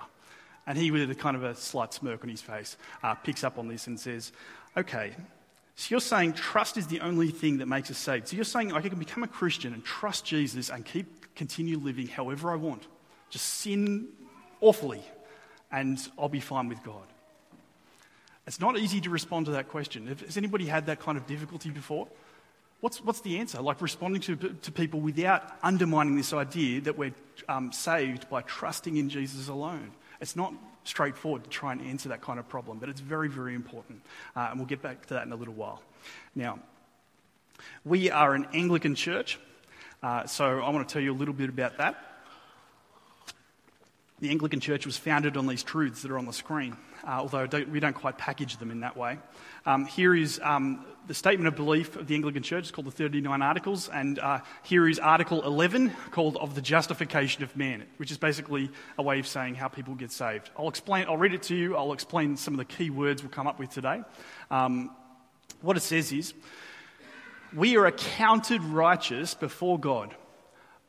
And 0.65 0.77
he, 0.77 0.91
with 0.91 1.09
a 1.09 1.15
kind 1.15 1.35
of 1.35 1.43
a 1.43 1.55
slight 1.55 1.93
smirk 1.93 2.23
on 2.23 2.29
his 2.29 2.41
face, 2.41 2.77
uh, 3.03 3.15
picks 3.15 3.43
up 3.43 3.57
on 3.57 3.67
this 3.67 3.87
and 3.87 3.99
says, 3.99 4.31
Okay, 4.77 5.13
so 5.75 5.87
you're 5.91 5.99
saying 5.99 6.33
trust 6.33 6.77
is 6.77 6.87
the 6.87 7.01
only 7.01 7.29
thing 7.29 7.57
that 7.57 7.67
makes 7.67 7.89
us 7.89 7.97
saved. 7.97 8.27
So 8.27 8.35
you're 8.35 8.45
saying 8.45 8.71
I 8.71 8.81
can 8.81 8.97
become 8.97 9.23
a 9.23 9.27
Christian 9.27 9.73
and 9.73 9.83
trust 9.83 10.25
Jesus 10.25 10.69
and 10.69 10.85
keep 10.85 11.35
continue 11.35 11.77
living 11.77 12.07
however 12.07 12.51
I 12.51 12.55
want. 12.55 12.85
Just 13.29 13.45
sin 13.45 14.07
awfully 14.61 15.01
and 15.71 15.99
I'll 16.17 16.29
be 16.29 16.39
fine 16.39 16.69
with 16.69 16.83
God. 16.83 17.03
It's 18.45 18.59
not 18.59 18.77
easy 18.77 19.01
to 19.01 19.09
respond 19.09 19.47
to 19.47 19.53
that 19.53 19.69
question. 19.69 20.07
Has 20.07 20.37
anybody 20.37 20.65
had 20.65 20.85
that 20.87 20.99
kind 20.99 21.17
of 21.17 21.25
difficulty 21.25 21.69
before? 21.69 22.07
What's, 22.81 23.01
what's 23.01 23.21
the 23.21 23.39
answer? 23.39 23.61
Like 23.61 23.81
responding 23.81 24.21
to, 24.23 24.35
to 24.35 24.71
people 24.71 24.99
without 24.99 25.43
undermining 25.63 26.17
this 26.17 26.33
idea 26.33 26.81
that 26.81 26.97
we're 26.97 27.13
um, 27.47 27.71
saved 27.71 28.29
by 28.29 28.41
trusting 28.41 28.97
in 28.97 29.09
Jesus 29.09 29.47
alone. 29.47 29.91
It's 30.21 30.35
not 30.35 30.53
straightforward 30.83 31.43
to 31.43 31.49
try 31.49 31.71
and 31.71 31.81
answer 31.81 32.09
that 32.09 32.21
kind 32.21 32.39
of 32.39 32.47
problem, 32.47 32.77
but 32.79 32.89
it's 32.89 33.01
very, 33.01 33.29
very 33.29 33.55
important. 33.55 34.01
Uh, 34.35 34.47
and 34.49 34.59
we'll 34.59 34.67
get 34.67 34.81
back 34.81 35.05
to 35.07 35.13
that 35.15 35.25
in 35.25 35.31
a 35.31 35.35
little 35.35 35.53
while. 35.53 35.81
Now, 36.35 36.59
we 37.85 38.11
are 38.11 38.33
an 38.33 38.47
Anglican 38.53 38.95
church, 38.95 39.39
uh, 40.01 40.25
so 40.25 40.59
I 40.59 40.69
want 40.69 40.87
to 40.87 40.93
tell 40.93 41.01
you 41.01 41.13
a 41.13 41.15
little 41.15 41.33
bit 41.33 41.49
about 41.49 41.77
that. 41.77 42.12
The 44.23 44.29
Anglican 44.29 44.61
Church 44.61 44.85
was 44.85 44.95
founded 44.95 45.35
on 45.35 45.47
these 45.47 45.63
truths 45.63 46.03
that 46.03 46.09
are 46.11 46.17
on 46.17 46.25
the 46.25 46.31
screen, 46.31 46.77
uh, 47.05 47.19
although 47.19 47.45
don't, 47.45 47.67
we 47.67 47.81
don't 47.81 47.93
quite 47.93 48.17
package 48.17 48.55
them 48.55 48.71
in 48.71 48.79
that 48.79 48.95
way. 48.95 49.19
Um, 49.65 49.85
here 49.85 50.15
is 50.15 50.39
um, 50.41 50.85
the 51.07 51.13
statement 51.13 51.49
of 51.49 51.57
belief 51.57 51.97
of 51.97 52.07
the 52.07 52.15
Anglican 52.15 52.41
Church. 52.41 52.61
It's 52.61 52.71
called 52.71 52.87
the 52.87 52.91
39 52.91 53.41
Articles, 53.41 53.89
and 53.89 54.19
uh, 54.19 54.39
here 54.63 54.87
is 54.87 54.97
Article 54.97 55.43
11 55.43 55.91
called 56.11 56.37
Of 56.37 56.55
the 56.55 56.61
Justification 56.61 57.43
of 57.43 57.57
Man, 57.57 57.83
which 57.97 58.11
is 58.11 58.17
basically 58.17 58.71
a 58.97 59.03
way 59.03 59.19
of 59.19 59.27
saying 59.27 59.55
how 59.55 59.67
people 59.67 59.93
get 59.93 60.09
saved. 60.09 60.51
I'll 60.57 60.69
explain, 60.69 61.07
I'll 61.09 61.17
read 61.17 61.33
it 61.33 61.43
to 61.43 61.55
you, 61.57 61.75
I'll 61.75 61.91
explain 61.91 62.37
some 62.37 62.53
of 62.53 62.59
the 62.59 62.73
key 62.73 62.91
words 62.91 63.23
we'll 63.23 63.29
come 63.29 63.47
up 63.47 63.59
with 63.59 63.71
today. 63.71 64.03
Um, 64.49 64.95
what 65.59 65.75
it 65.75 65.81
says 65.81 66.13
is, 66.13 66.33
we 67.53 67.75
are 67.75 67.87
accounted 67.87 68.63
righteous 68.63 69.33
before 69.33 69.77
God 69.77 70.15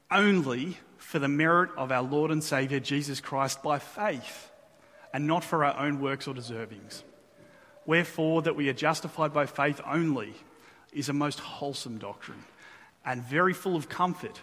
only 0.09 0.79
for 1.05 1.19
the 1.19 1.29
merit 1.29 1.71
of 1.77 1.93
our 1.93 2.03
Lord 2.03 2.31
and 2.31 2.43
Saviour 2.43 2.81
Jesus 2.81 3.21
Christ 3.21 3.63
by 3.63 3.79
faith, 3.79 4.51
and 5.13 5.27
not 5.27 5.45
for 5.45 5.65
our 5.65 5.79
own 5.79 6.01
works 6.01 6.27
or 6.27 6.35
deservings. 6.35 7.03
Wherefore, 7.87 8.43
that 8.43 8.57
we 8.57 8.69
are 8.71 8.73
justified 8.73 9.33
by 9.33 9.47
faith 9.47 9.81
only 9.87 10.35
is 10.93 11.11
a 11.11 11.13
most 11.13 11.41
wholesome 11.41 11.99
doctrine 11.99 12.43
and 13.05 13.23
very 13.23 13.53
full 13.53 13.77
of 13.77 13.89
comfort, 13.89 14.41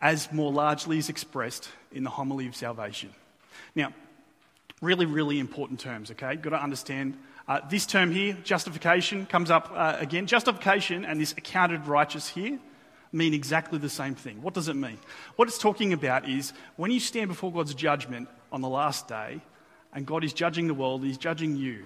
as 0.00 0.32
more 0.32 0.52
largely 0.52 0.98
is 0.98 1.08
expressed 1.08 1.68
in 1.90 2.04
the 2.04 2.10
homily 2.10 2.46
of 2.46 2.54
salvation. 2.54 3.10
Now, 3.74 3.92
really, 4.80 5.04
really 5.04 5.40
important 5.40 5.80
terms, 5.80 6.12
okay? 6.12 6.36
Got 6.36 6.50
to 6.50 6.62
understand. 6.62 7.18
Uh, 7.48 7.60
this 7.68 7.86
term 7.86 8.12
here, 8.12 8.38
justification, 8.44 9.26
comes 9.26 9.50
up 9.50 9.72
uh, 9.74 9.96
again. 9.98 10.26
Justification 10.26 11.04
and 11.04 11.20
this 11.20 11.32
accounted 11.32 11.86
righteous 11.88 12.28
here 12.28 12.60
mean 13.12 13.34
exactly 13.34 13.78
the 13.78 13.88
same 13.88 14.14
thing. 14.14 14.42
What 14.42 14.54
does 14.54 14.68
it 14.68 14.74
mean? 14.74 14.98
What 15.36 15.48
it's 15.48 15.58
talking 15.58 15.92
about 15.92 16.28
is 16.28 16.52
when 16.76 16.90
you 16.90 17.00
stand 17.00 17.28
before 17.28 17.52
God's 17.52 17.74
judgment 17.74 18.28
on 18.52 18.60
the 18.60 18.68
last 18.68 19.08
day, 19.08 19.40
and 19.92 20.06
God 20.06 20.24
is 20.24 20.32
judging 20.32 20.66
the 20.66 20.74
world, 20.74 21.02
He's 21.02 21.18
judging 21.18 21.56
you, 21.56 21.84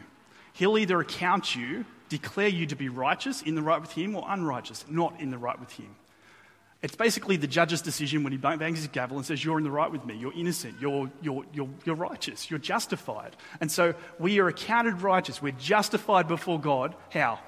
He'll 0.52 0.76
either 0.76 1.00
account 1.00 1.54
you, 1.54 1.84
declare 2.08 2.48
you 2.48 2.66
to 2.66 2.76
be 2.76 2.88
righteous, 2.88 3.42
in 3.42 3.54
the 3.54 3.62
right 3.62 3.80
with 3.80 3.92
Him, 3.92 4.16
or 4.16 4.24
unrighteous, 4.28 4.84
not 4.88 5.20
in 5.20 5.30
the 5.30 5.38
right 5.38 5.58
with 5.58 5.72
Him. 5.72 5.94
It's 6.82 6.96
basically 6.96 7.36
the 7.36 7.46
judge's 7.46 7.80
decision 7.80 8.24
when 8.24 8.32
he 8.32 8.38
bangs 8.38 8.78
his 8.78 8.88
gavel 8.88 9.16
and 9.16 9.24
says, 9.24 9.44
You're 9.44 9.58
in 9.58 9.64
the 9.64 9.70
right 9.70 9.90
with 9.90 10.04
me, 10.04 10.16
you're 10.16 10.32
innocent, 10.32 10.74
you're, 10.80 11.10
you're, 11.22 11.44
you're, 11.54 11.68
you're 11.84 11.94
righteous, 11.94 12.50
you're 12.50 12.58
justified. 12.58 13.36
And 13.60 13.70
so 13.70 13.94
we 14.18 14.40
are 14.40 14.48
accounted 14.48 15.00
righteous, 15.00 15.40
we're 15.40 15.52
justified 15.52 16.26
before 16.26 16.58
God. 16.58 16.96
How? 17.10 17.38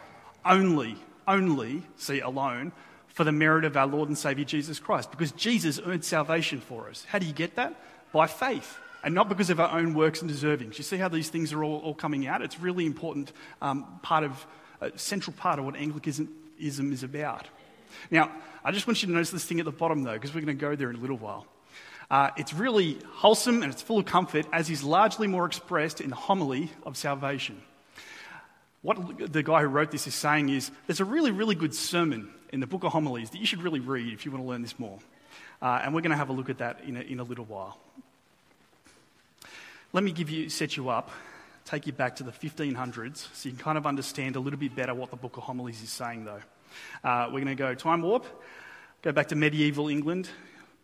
Only, 0.45 0.97
only, 1.27 1.83
see, 1.97 2.21
alone, 2.21 2.71
for 3.15 3.25
the 3.25 3.33
merit 3.33 3.65
of 3.65 3.77
our 3.77 3.87
Lord 3.87 4.09
and 4.09 4.19
Saviour 4.19 4.45
Jesus 4.45 4.79
Christ. 4.79 5.11
Because 5.11 5.33
Jesus 5.33 5.81
earned 5.87 6.05
salvation 6.05 6.61
for 6.61 6.89
us. 6.91 7.07
How 7.09 7.19
do 7.19 7.27
you 7.27 7.33
get 7.33 7.55
that? 7.55 7.81
By 8.13 8.27
faith. 8.27 8.77
And 9.05 9.15
not 9.15 9.29
because 9.29 9.51
of 9.51 9.61
our 9.61 9.79
own 9.79 9.95
works 9.95 10.21
and 10.21 10.31
deservings. 10.31 10.79
You 10.79 10.85
see 10.85 10.97
how 10.97 11.09
these 11.09 11.29
things 11.29 11.53
are 11.53 11.63
all, 11.63 11.79
all 11.81 11.95
coming 11.95 12.27
out? 12.27 12.43
It's 12.43 12.59
really 12.59 12.87
important 12.87 13.33
um, 13.63 13.87
part 14.03 14.25
of, 14.25 14.47
a 14.81 14.99
central 14.99 15.35
part 15.37 15.59
of 15.59 15.65
what 15.65 15.77
Anglicanism 15.77 16.29
is 16.59 17.03
about. 17.03 17.47
Now, 18.11 18.33
I 18.65 18.73
just 18.73 18.87
want 18.87 19.01
you 19.01 19.07
to 19.07 19.15
notice 19.15 19.31
this 19.31 19.45
thing 19.45 19.61
at 19.61 19.65
the 19.65 19.73
bottom, 19.73 20.03
though, 20.03 20.15
because 20.15 20.35
we're 20.35 20.41
going 20.41 20.59
to 20.59 20.61
go 20.61 20.75
there 20.75 20.91
in 20.91 20.97
a 20.97 21.01
little 21.01 21.17
while. 21.17 21.47
Uh, 22.11 22.31
it's 22.37 22.53
really 22.53 22.99
wholesome 23.13 23.63
and 23.63 23.73
it's 23.73 23.83
full 23.83 23.99
of 23.99 24.07
comfort, 24.07 24.47
as 24.53 24.69
is 24.71 24.83
largely 24.83 25.29
more 25.29 25.47
expressed 25.47 26.01
in 26.01 26.11
the 26.11 26.17
homily 26.17 26.71
of 26.85 26.97
salvation. 26.97 27.63
What 28.83 29.33
the 29.33 29.43
guy 29.43 29.63
who 29.63 29.69
wrote 29.69 29.91
this 29.91 30.07
is 30.07 30.15
saying 30.15 30.49
is 30.49 30.71
there's 30.87 31.01
a 31.01 31.05
really, 31.05 31.31
really 31.31 31.55
good 31.55 31.75
sermon 31.75 32.29
in 32.55 32.61
the 32.61 32.69
book 32.69 32.85
of 32.85 32.93
homilies 32.93 33.31
that 33.31 33.39
you 33.39 33.47
should 33.47 33.61
really 33.65 33.81
read 33.81 34.13
if 34.13 34.25
you 34.25 34.31
want 34.31 34.45
to 34.45 34.49
learn 34.49 34.63
this 34.63 34.79
more. 34.79 34.97
Uh, 35.61 35.81
and 35.83 35.93
we're 35.93 36.01
going 36.01 36.13
to 36.13 36.17
have 36.17 36.29
a 36.29 36.33
look 36.33 36.49
at 36.49 36.59
that 36.59 36.81
in 36.87 36.97
a, 36.97 37.01
in 37.01 37.19
a 37.19 37.25
little 37.25 37.45
while. 37.45 37.77
Let 39.93 40.05
me 40.05 40.13
give 40.13 40.31
you, 40.31 40.49
set 40.49 40.77
you 40.77 40.89
up, 40.89 41.11
take 41.65 41.89
you 41.89 41.93
back 41.93 42.15
to 42.17 42.23
the 42.23 42.31
1500s 42.31 43.27
so 43.35 43.49
you 43.49 43.57
can 43.57 43.65
kind 43.65 43.77
of 43.77 43.87
understand 43.87 44.37
a 44.37 44.41
little 44.41 44.59
bit 44.59 44.75
better 44.77 44.95
what 44.95 45.11
the 45.11 45.17
book 45.17 45.37
of 45.37 45.43
homilies 45.43 45.83
is 45.83 45.91
saying, 45.91 46.27
though. 46.27 46.43
Uh, 47.03 47.27
we're 47.27 47.41
going 47.41 47.47
to 47.47 47.55
go 47.57 47.75
time 47.75 48.03
warp, 48.03 48.25
go 49.03 49.11
back 49.11 49.29
to 49.29 49.35
medieval 49.35 49.89
England, 49.89 50.29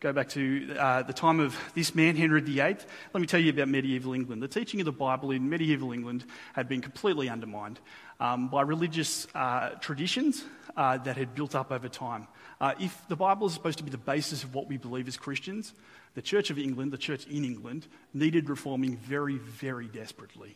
go 0.01 0.11
back 0.11 0.27
to 0.29 0.75
uh, 0.77 1.03
the 1.03 1.13
time 1.13 1.39
of 1.39 1.55
this 1.73 1.95
man, 1.95 2.17
Henry 2.17 2.41
VIII. 2.41 2.75
Let 3.13 3.21
me 3.21 3.27
tell 3.27 3.39
you 3.39 3.51
about 3.51 3.69
medieval 3.69 4.13
England. 4.13 4.43
The 4.43 4.47
teaching 4.49 4.81
of 4.81 4.85
the 4.85 4.91
Bible 4.91 5.31
in 5.31 5.49
medieval 5.49 5.93
England 5.93 6.25
had 6.51 6.67
been 6.67 6.81
completely 6.81 7.29
undermined 7.29 7.79
um, 8.21 8.47
by 8.47 8.61
religious 8.61 9.27
uh, 9.35 9.71
traditions 9.81 10.45
uh, 10.77 10.97
that 10.99 11.17
had 11.17 11.35
built 11.35 11.55
up 11.55 11.71
over 11.71 11.89
time. 11.89 12.27
Uh, 12.61 12.73
if 12.79 13.05
the 13.09 13.15
Bible 13.15 13.47
is 13.47 13.53
supposed 13.53 13.79
to 13.79 13.83
be 13.83 13.89
the 13.89 13.97
basis 13.97 14.43
of 14.43 14.53
what 14.53 14.67
we 14.67 14.77
believe 14.77 15.07
as 15.07 15.17
Christians, 15.17 15.73
the 16.13 16.21
Church 16.21 16.51
of 16.51 16.59
England, 16.59 16.91
the 16.91 16.97
church 16.97 17.25
in 17.25 17.43
England, 17.43 17.87
needed 18.13 18.49
reforming 18.49 18.97
very, 18.97 19.37
very 19.37 19.87
desperately. 19.87 20.55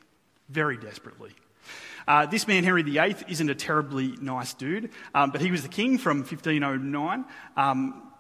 Very 0.50 0.77
desperately. 0.77 1.31
Uh, 2.07 2.27
this 2.27 2.48
man, 2.48 2.63
Henry 2.63 2.84
VIII, 2.84 3.15
isn't 3.27 3.50
a 3.50 3.55
terribly 3.55 4.15
nice 4.22 4.53
dude, 4.53 4.91
um, 5.15 5.31
but 5.31 5.41
he 5.41 5.50
was 5.50 5.63
the 5.63 5.69
king 5.69 5.98
from 5.98 6.19
1509. 6.19 7.25
Um, 7.57 8.12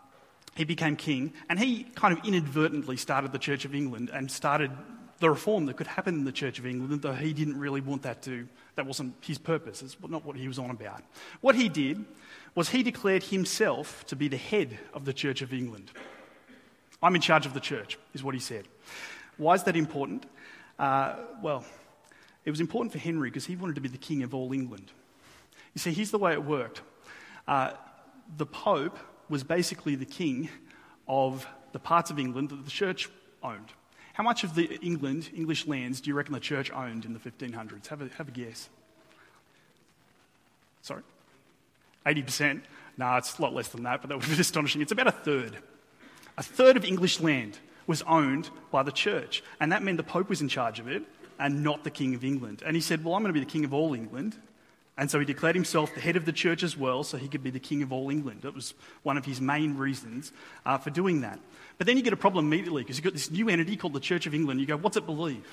he 0.55 0.63
became 0.63 0.95
king, 0.95 1.33
and 1.49 1.59
he 1.59 1.83
kind 1.83 2.17
of 2.17 2.25
inadvertently 2.25 2.97
started 2.97 3.31
the 3.31 3.37
Church 3.37 3.65
of 3.65 3.75
England 3.75 4.09
and 4.11 4.31
started 4.31 4.71
the 5.19 5.29
reform 5.29 5.67
that 5.67 5.77
could 5.77 5.87
happen 5.87 6.15
in 6.15 6.23
the 6.23 6.31
Church 6.31 6.57
of 6.57 6.65
England, 6.65 7.01
though 7.03 7.13
he 7.13 7.33
didn't 7.33 7.59
really 7.59 7.81
want 7.81 8.01
that 8.03 8.23
to, 8.23 8.47
that 8.75 8.85
wasn't 8.85 9.15
his 9.21 9.37
purpose. 9.37 9.81
It's 9.81 9.97
not 10.07 10.25
what 10.25 10.35
he 10.35 10.47
was 10.47 10.59
on 10.59 10.69
about. 10.69 11.03
What 11.41 11.55
he 11.55 11.69
did 11.69 12.05
was 12.53 12.69
he 12.69 12.83
declared 12.83 13.23
himself 13.23 14.05
to 14.07 14.15
be 14.15 14.27
the 14.27 14.37
head 14.37 14.77
of 14.93 15.05
the 15.05 15.13
Church 15.13 15.41
of 15.41 15.53
England. 15.53 15.91
I'm 17.01 17.15
in 17.15 17.21
charge 17.21 17.45
of 17.45 17.53
the 17.53 17.59
church, 17.59 17.97
is 18.13 18.23
what 18.23 18.33
he 18.33 18.39
said. 18.39 18.67
Why 19.37 19.53
is 19.53 19.63
that 19.63 19.75
important? 19.75 20.25
Uh, 20.79 21.15
well, 21.41 21.65
it 22.45 22.49
was 22.49 22.59
important 22.59 22.91
for 22.91 22.99
Henry 22.99 23.29
because 23.29 23.45
he 23.45 23.55
wanted 23.55 23.75
to 23.75 23.81
be 23.81 23.89
the 23.89 23.97
king 23.97 24.23
of 24.23 24.33
all 24.33 24.53
England. 24.53 24.91
You 25.73 25.79
see, 25.79 25.91
here's 25.91 26.11
the 26.11 26.17
way 26.17 26.33
it 26.33 26.43
worked 26.43 26.81
uh, 27.47 27.71
the 28.37 28.45
Pope 28.45 28.97
was 29.29 29.43
basically 29.43 29.95
the 29.95 30.05
king 30.05 30.49
of 31.07 31.47
the 31.73 31.79
parts 31.79 32.09
of 32.09 32.19
England 32.19 32.49
that 32.49 32.63
the 32.63 32.71
church 32.71 33.09
owned. 33.43 33.71
How 34.15 34.23
much 34.23 34.45
of 34.45 34.55
the 34.55 34.73
England, 34.81 35.29
English 35.35 35.67
lands, 35.67 35.99
do 35.99 36.09
you 36.09 36.15
reckon 36.15 36.33
the 36.33 36.39
church 36.39 36.71
owned 36.71 37.03
in 37.03 37.11
the 37.11 37.19
1500s? 37.19 37.87
Have 37.87 38.01
a, 38.01 38.07
have 38.17 38.29
a 38.29 38.31
guess. 38.31 38.69
Sorry? 40.81 41.01
80%? 42.05 42.61
No, 42.97 43.17
it's 43.17 43.37
a 43.37 43.41
lot 43.41 43.53
less 43.53 43.67
than 43.67 43.83
that, 43.83 44.01
but 44.01 44.07
that 44.07 44.17
would 44.17 44.25
be 44.25 44.33
astonishing. 44.39 44.81
It's 44.81 44.93
about 44.93 45.07
a 45.07 45.11
third. 45.11 45.57
A 46.37 46.43
third 46.43 46.77
of 46.77 46.85
English 46.85 47.19
land 47.19 47.59
was 47.87 48.03
owned 48.03 48.49
by 48.71 48.83
the 48.83 48.91
church, 48.93 49.43
and 49.59 49.73
that 49.73 49.83
meant 49.83 49.97
the 49.97 50.03
Pope 50.03 50.29
was 50.29 50.39
in 50.39 50.47
charge 50.47 50.79
of 50.79 50.87
it 50.87 51.03
and 51.37 51.61
not 51.61 51.83
the 51.83 51.91
King 51.91 52.15
of 52.15 52.23
England. 52.23 52.63
And 52.65 52.73
he 52.73 52.81
said, 52.81 53.03
Well, 53.03 53.15
I'm 53.15 53.21
going 53.21 53.33
to 53.33 53.37
be 53.37 53.43
the 53.43 53.51
King 53.51 53.65
of 53.65 53.73
all 53.73 53.93
England. 53.93 54.37
And 54.97 55.11
so 55.11 55.19
he 55.19 55.25
declared 55.25 55.55
himself 55.55 55.93
the 55.93 55.99
head 55.99 56.15
of 56.15 56.25
the 56.25 56.31
church 56.31 56.63
as 56.63 56.77
well, 56.77 57.03
so 57.03 57.17
he 57.17 57.27
could 57.27 57.43
be 57.43 57.49
the 57.49 57.59
King 57.59 57.83
of 57.83 57.91
all 57.91 58.09
England. 58.09 58.43
That 58.43 58.55
was 58.55 58.73
one 59.03 59.17
of 59.17 59.25
his 59.25 59.41
main 59.41 59.75
reasons 59.75 60.31
uh, 60.65 60.77
for 60.77 60.89
doing 60.89 61.21
that. 61.21 61.39
But 61.77 61.87
then 61.87 61.97
you 61.97 62.03
get 62.03 62.13
a 62.13 62.17
problem 62.17 62.45
immediately 62.45 62.83
because 62.83 62.97
you've 62.97 63.03
got 63.03 63.13
this 63.13 63.29
new 63.29 63.49
entity 63.49 63.75
called 63.75 63.93
the 63.93 63.99
Church 63.99 64.25
of 64.25 64.33
England. 64.33 64.61
You 64.61 64.65
go, 64.65 64.77
What's 64.77 64.95
it 64.95 65.05
believe? 65.05 65.45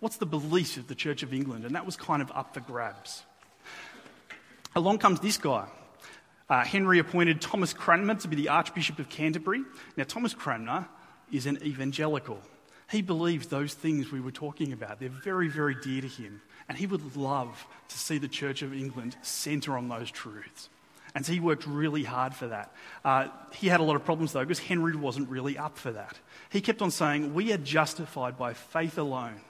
What's 0.00 0.16
the 0.16 0.26
belief 0.26 0.76
of 0.76 0.88
the 0.88 0.94
Church 0.94 1.22
of 1.22 1.34
England? 1.34 1.64
And 1.64 1.74
that 1.74 1.84
was 1.84 1.96
kind 1.96 2.22
of 2.22 2.30
up 2.34 2.54
for 2.54 2.60
grabs. 2.60 3.22
Along 4.74 4.98
comes 4.98 5.20
this 5.20 5.38
guy. 5.38 5.66
Uh, 6.48 6.64
Henry 6.64 6.98
appointed 6.98 7.40
Thomas 7.40 7.72
Cranmer 7.72 8.14
to 8.14 8.28
be 8.28 8.36
the 8.36 8.50
Archbishop 8.50 8.98
of 8.98 9.08
Canterbury. 9.08 9.62
Now, 9.96 10.04
Thomas 10.04 10.32
Cranmer 10.32 10.86
is 11.32 11.46
an 11.46 11.58
evangelical. 11.62 12.38
He 12.90 13.02
believes 13.02 13.48
those 13.48 13.74
things 13.74 14.12
we 14.12 14.20
were 14.20 14.30
talking 14.30 14.72
about. 14.72 15.00
They're 15.00 15.08
very, 15.08 15.48
very 15.48 15.74
dear 15.74 16.02
to 16.02 16.08
him. 16.08 16.40
And 16.68 16.76
he 16.76 16.86
would 16.86 17.16
love 17.16 17.66
to 17.88 17.98
see 17.98 18.18
the 18.18 18.28
Church 18.28 18.62
of 18.62 18.74
England 18.74 19.16
centre 19.22 19.76
on 19.76 19.88
those 19.88 20.10
truths. 20.10 20.68
And 21.14 21.24
so 21.24 21.32
he 21.32 21.40
worked 21.40 21.66
really 21.66 22.02
hard 22.02 22.34
for 22.34 22.48
that. 22.48 22.72
Uh, 23.04 23.28
he 23.54 23.68
had 23.68 23.80
a 23.80 23.82
lot 23.82 23.96
of 23.96 24.04
problems, 24.04 24.32
though, 24.32 24.42
because 24.42 24.58
Henry 24.58 24.94
wasn't 24.94 25.30
really 25.30 25.56
up 25.56 25.78
for 25.78 25.92
that. 25.92 26.18
He 26.50 26.60
kept 26.60 26.82
on 26.82 26.90
saying, 26.90 27.32
We 27.32 27.52
are 27.52 27.58
justified 27.58 28.36
by 28.36 28.52
faith 28.52 28.98
alone. 28.98 29.40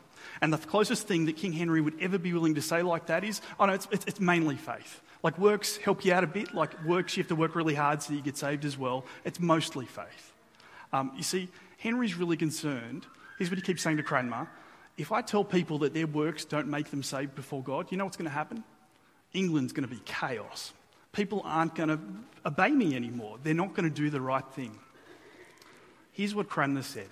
And 0.41 0.53
the 0.53 0.59
closest 0.59 1.09
thing 1.09 1.25
that 1.27 1.37
King 1.37 1.53
Henry 1.53 1.81
would 1.81 2.01
ever 2.01 2.19
be 2.19 2.33
willing 2.33 2.55
to 2.57 2.63
say 2.63 2.83
like 2.83 3.07
that 3.07 3.25
is, 3.25 3.41
Oh, 3.59 3.67
no, 3.67 3.73
it's, 3.73 3.89
it's, 3.91 4.05
it's 4.07 4.21
mainly 4.21 4.57
faith. 4.57 5.01
Like 5.23 5.39
works 5.39 5.77
help 5.79 6.05
you 6.05 6.13
out 6.13 6.23
a 6.23 6.29
bit, 6.29 6.55
like 6.55 6.85
works 6.85 7.17
you 7.17 7.23
have 7.23 7.29
to 7.29 7.35
work 7.35 7.57
really 7.57 7.75
hard 7.75 8.03
so 8.03 8.13
you 8.13 8.21
get 8.21 8.37
saved 8.37 8.65
as 8.65 8.79
well. 8.79 9.05
It's 9.25 9.41
mostly 9.41 9.87
faith. 9.87 10.33
Um, 10.93 11.11
you 11.17 11.25
see, 11.25 11.49
Henry's 11.79 12.15
really 12.15 12.37
concerned 12.37 13.07
Here's 13.39 13.51
what 13.51 13.59
he 13.59 13.63
keeps 13.63 13.83
saying 13.83 13.99
to 13.99 14.03
Cranmer 14.03 14.49
if 14.97 15.13
I 15.13 15.23
tell 15.23 15.45
people 15.45 15.79
that 15.79 15.93
their 15.93 16.07
works 16.07 16.45
don't 16.45 16.69
make 16.69 16.91
them 16.91 17.03
saved 17.03 17.35
before 17.35 17.63
God, 17.63 17.91
you 17.91 17.99
know 17.99 18.05
what's 18.05 18.17
going 18.17 18.29
to 18.29 18.31
happen? 18.31 18.65
England's 19.33 19.73
going 19.73 19.87
to 19.89 19.95
be 19.95 20.01
chaos. 20.05 20.73
People 21.13 21.43
aren't 21.45 21.75
going 21.75 21.89
to 21.91 21.99
obey 22.45 22.71
me 22.71 22.97
anymore. 22.97 23.39
They're 23.43 23.55
not 23.55 23.75
going 23.75 23.89
to 23.89 23.95
do 23.95 24.11
the 24.11 24.21
right 24.21 24.47
thing. 24.53 24.79
Here's 26.13 26.35
what 26.35 26.49
Cranmer 26.49 26.83
said 26.83 27.09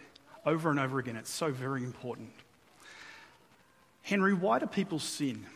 over 0.46 0.70
and 0.70 0.78
over 0.78 0.98
again. 0.98 1.16
It's 1.16 1.32
so 1.32 1.50
very 1.50 1.82
important. 1.84 2.30
Henry, 4.02 4.34
why 4.34 4.58
do 4.58 4.66
people 4.66 4.98
sin? 4.98 5.46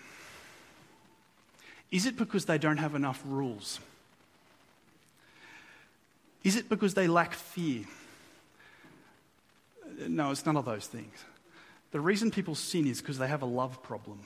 Is 1.90 2.06
it 2.06 2.16
because 2.16 2.44
they 2.44 2.58
don't 2.58 2.78
have 2.78 2.94
enough 2.94 3.22
rules? 3.26 3.80
Is 6.44 6.56
it 6.56 6.68
because 6.68 6.94
they 6.94 7.06
lack 7.06 7.34
fear? 7.34 7.84
No, 10.06 10.30
it's 10.30 10.46
none 10.46 10.56
of 10.56 10.64
those 10.64 10.86
things. 10.86 11.24
The 11.90 12.00
reason 12.00 12.30
people 12.30 12.54
sin 12.54 12.86
is 12.86 13.00
because 13.00 13.18
they 13.18 13.28
have 13.28 13.42
a 13.42 13.46
love 13.46 13.82
problem. 13.82 14.20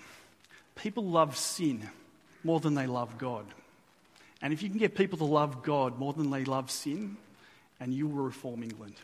People 0.74 1.04
love 1.04 1.36
sin 1.36 1.88
more 2.42 2.60
than 2.60 2.74
they 2.74 2.86
love 2.86 3.18
God. 3.18 3.44
And 4.40 4.52
if 4.52 4.62
you 4.62 4.68
can 4.68 4.78
get 4.78 4.96
people 4.96 5.18
to 5.18 5.24
love 5.24 5.62
God 5.62 5.98
more 5.98 6.12
than 6.12 6.30
they 6.30 6.44
love 6.44 6.70
sin, 6.70 7.16
and 7.78 7.94
you 7.94 8.08
will 8.08 8.24
reform 8.24 8.62
England. 8.62 8.94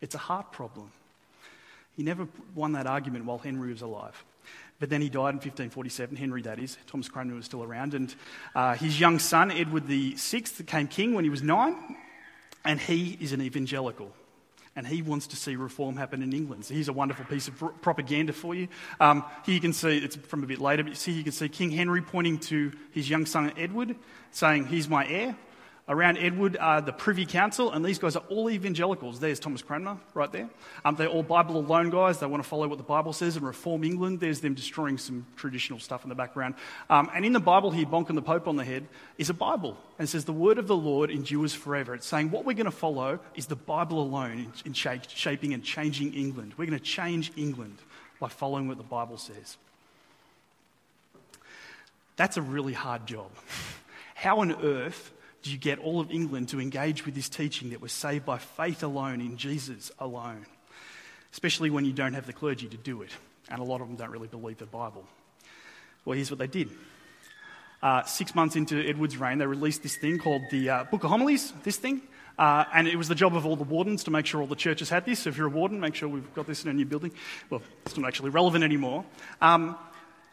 It's 0.00 0.14
a 0.14 0.18
heart 0.18 0.52
problem. 0.52 0.90
He 1.96 2.02
never 2.02 2.28
won 2.54 2.72
that 2.72 2.86
argument 2.86 3.24
while 3.24 3.38
Henry 3.38 3.72
was 3.72 3.82
alive. 3.82 4.24
But 4.78 4.88
then 4.88 5.02
he 5.02 5.08
died 5.08 5.34
in 5.34 5.36
1547, 5.36 6.16
Henry 6.16 6.42
that 6.42 6.58
is. 6.58 6.78
Thomas 6.86 7.08
Cranmer 7.08 7.34
was 7.34 7.44
still 7.44 7.62
around. 7.62 7.94
And 7.94 8.14
uh, 8.54 8.74
his 8.74 8.98
young 8.98 9.18
son, 9.18 9.50
Edward 9.50 9.84
VI, 9.84 10.44
became 10.56 10.88
king 10.88 11.14
when 11.14 11.24
he 11.24 11.30
was 11.30 11.42
nine, 11.42 11.96
and 12.64 12.80
he 12.80 13.18
is 13.20 13.32
an 13.32 13.42
evangelical 13.42 14.12
and 14.76 14.86
he 14.86 15.02
wants 15.02 15.26
to 15.28 15.36
see 15.36 15.56
reform 15.56 15.96
happen 15.96 16.22
in 16.22 16.32
England. 16.32 16.64
So 16.64 16.74
here's 16.74 16.88
a 16.88 16.92
wonderful 16.92 17.24
piece 17.24 17.48
of 17.48 17.58
propaganda 17.82 18.32
for 18.32 18.54
you. 18.54 18.68
Um, 19.00 19.24
here 19.44 19.54
you 19.54 19.60
can 19.60 19.72
see, 19.72 19.98
it's 19.98 20.16
from 20.16 20.42
a 20.44 20.46
bit 20.46 20.60
later, 20.60 20.84
but 20.84 20.90
you 20.90 20.96
see, 20.96 21.12
you 21.12 21.24
can 21.24 21.32
see 21.32 21.48
King 21.48 21.70
Henry 21.70 22.02
pointing 22.02 22.38
to 22.38 22.72
his 22.92 23.10
young 23.10 23.26
son 23.26 23.52
Edward, 23.56 23.96
saying, 24.30 24.66
He's 24.66 24.88
my 24.88 25.06
heir. 25.06 25.36
Around 25.90 26.18
Edward 26.18 26.56
are 26.56 26.80
the 26.80 26.92
Privy 26.92 27.26
Council, 27.26 27.72
and 27.72 27.84
these 27.84 27.98
guys 27.98 28.14
are 28.14 28.22
all 28.28 28.48
evangelicals. 28.48 29.18
There's 29.18 29.40
Thomas 29.40 29.60
Cranmer 29.60 29.98
right 30.14 30.30
there. 30.30 30.48
Um, 30.84 30.94
they're 30.94 31.08
all 31.08 31.24
Bible 31.24 31.56
alone 31.56 31.90
guys. 31.90 32.20
They 32.20 32.26
want 32.26 32.40
to 32.40 32.48
follow 32.48 32.68
what 32.68 32.78
the 32.78 32.84
Bible 32.84 33.12
says 33.12 33.34
and 33.34 33.44
reform 33.44 33.82
England. 33.82 34.20
There's 34.20 34.38
them 34.38 34.54
destroying 34.54 34.98
some 34.98 35.26
traditional 35.34 35.80
stuff 35.80 36.04
in 36.04 36.08
the 36.08 36.14
background. 36.14 36.54
Um, 36.88 37.10
and 37.12 37.24
in 37.24 37.32
the 37.32 37.40
Bible 37.40 37.72
here, 37.72 37.86
bonking 37.86 38.14
the 38.14 38.22
Pope 38.22 38.46
on 38.46 38.54
the 38.54 38.64
head, 38.64 38.86
is 39.18 39.30
a 39.30 39.34
Bible. 39.34 39.76
And 39.98 40.06
it 40.06 40.10
says, 40.12 40.26
The 40.26 40.32
word 40.32 40.58
of 40.58 40.68
the 40.68 40.76
Lord 40.76 41.10
endures 41.10 41.54
forever. 41.54 41.92
It's 41.96 42.06
saying 42.06 42.30
what 42.30 42.44
we're 42.44 42.54
going 42.54 42.66
to 42.66 42.70
follow 42.70 43.18
is 43.34 43.46
the 43.46 43.56
Bible 43.56 44.00
alone 44.00 44.52
in, 44.64 44.66
in 44.66 44.72
shaping 44.72 45.54
and 45.54 45.64
changing 45.64 46.14
England. 46.14 46.54
We're 46.56 46.66
going 46.66 46.78
to 46.78 46.84
change 46.84 47.32
England 47.34 47.78
by 48.20 48.28
following 48.28 48.68
what 48.68 48.76
the 48.76 48.84
Bible 48.84 49.18
says. 49.18 49.56
That's 52.14 52.36
a 52.36 52.42
really 52.42 52.74
hard 52.74 53.08
job. 53.08 53.32
How 54.14 54.38
on 54.38 54.52
earth 54.62 55.10
do 55.42 55.50
you 55.50 55.58
get 55.58 55.78
all 55.78 56.00
of 56.00 56.10
England 56.10 56.48
to 56.50 56.60
engage 56.60 57.06
with 57.06 57.14
this 57.14 57.28
teaching 57.28 57.70
that 57.70 57.80
we're 57.80 57.88
saved 57.88 58.24
by 58.24 58.38
faith 58.38 58.82
alone 58.82 59.20
in 59.20 59.36
Jesus 59.36 59.90
alone? 59.98 60.46
Especially 61.32 61.70
when 61.70 61.84
you 61.84 61.92
don't 61.92 62.14
have 62.14 62.26
the 62.26 62.32
clergy 62.32 62.68
to 62.68 62.76
do 62.76 63.02
it, 63.02 63.10
and 63.48 63.60
a 63.60 63.64
lot 63.64 63.80
of 63.80 63.88
them 63.88 63.96
don't 63.96 64.10
really 64.10 64.28
believe 64.28 64.58
the 64.58 64.66
Bible. 64.66 65.06
Well, 66.04 66.16
here's 66.16 66.30
what 66.30 66.38
they 66.38 66.46
did. 66.46 66.70
Uh, 67.82 68.02
six 68.04 68.34
months 68.34 68.56
into 68.56 68.78
Edward's 68.86 69.16
reign, 69.16 69.38
they 69.38 69.46
released 69.46 69.82
this 69.82 69.96
thing 69.96 70.18
called 70.18 70.42
the 70.50 70.68
uh, 70.68 70.84
Book 70.84 71.04
of 71.04 71.10
Homilies, 71.10 71.52
this 71.62 71.76
thing. 71.76 72.02
Uh, 72.38 72.64
and 72.72 72.88
it 72.88 72.96
was 72.96 73.08
the 73.08 73.14
job 73.14 73.36
of 73.36 73.44
all 73.44 73.56
the 73.56 73.64
wardens 73.64 74.04
to 74.04 74.10
make 74.10 74.24
sure 74.24 74.40
all 74.40 74.46
the 74.46 74.56
churches 74.56 74.88
had 74.88 75.04
this. 75.04 75.20
So 75.20 75.30
if 75.30 75.36
you're 75.36 75.46
a 75.46 75.50
warden, 75.50 75.78
make 75.78 75.94
sure 75.94 76.08
we've 76.08 76.34
got 76.34 76.46
this 76.46 76.64
in 76.64 76.70
a 76.70 76.72
new 76.72 76.86
building. 76.86 77.12
Well, 77.50 77.60
it's 77.84 77.98
not 77.98 78.08
actually 78.08 78.30
relevant 78.30 78.64
anymore. 78.64 79.04
Um, 79.42 79.76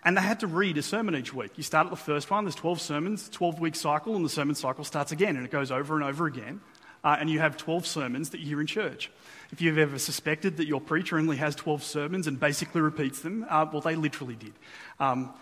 and 0.07 0.15
they 0.15 0.21
had 0.21 0.39
to 0.39 0.47
read 0.47 0.77
a 0.77 0.81
sermon 0.81 1.17
each 1.17 1.33
week. 1.33 1.51
You 1.57 1.63
start 1.63 1.87
at 1.87 1.89
the 1.89 1.97
first 1.97 2.31
one, 2.31 2.45
there's 2.45 2.55
12 2.55 2.79
sermons, 2.79 3.27
12 3.27 3.59
week 3.59 3.75
cycle, 3.75 4.15
and 4.15 4.23
the 4.23 4.29
sermon 4.29 4.55
cycle 4.55 4.85
starts 4.85 5.11
again, 5.11 5.35
and 5.35 5.43
it 5.45 5.51
goes 5.51 5.69
over 5.69 5.95
and 5.95 6.03
over 6.05 6.27
again. 6.27 6.61
Uh, 7.03 7.17
and 7.19 7.29
you 7.29 7.39
have 7.39 7.57
12 7.57 7.85
sermons 7.85 8.29
that 8.29 8.39
you 8.39 8.47
hear 8.47 8.61
in 8.61 8.67
church. 8.67 9.11
If 9.51 9.59
you've 9.59 9.77
ever 9.77 9.99
suspected 9.99 10.55
that 10.57 10.65
your 10.65 10.79
preacher 10.79 11.17
only 11.17 11.35
has 11.35 11.55
12 11.55 11.83
sermons 11.83 12.25
and 12.25 12.39
basically 12.39 12.79
repeats 12.79 13.19
them, 13.19 13.45
uh, 13.49 13.65
well, 13.69 13.81
they 13.81 13.97
literally 13.97 14.35
did. 14.35 14.53
Um, 14.97 15.33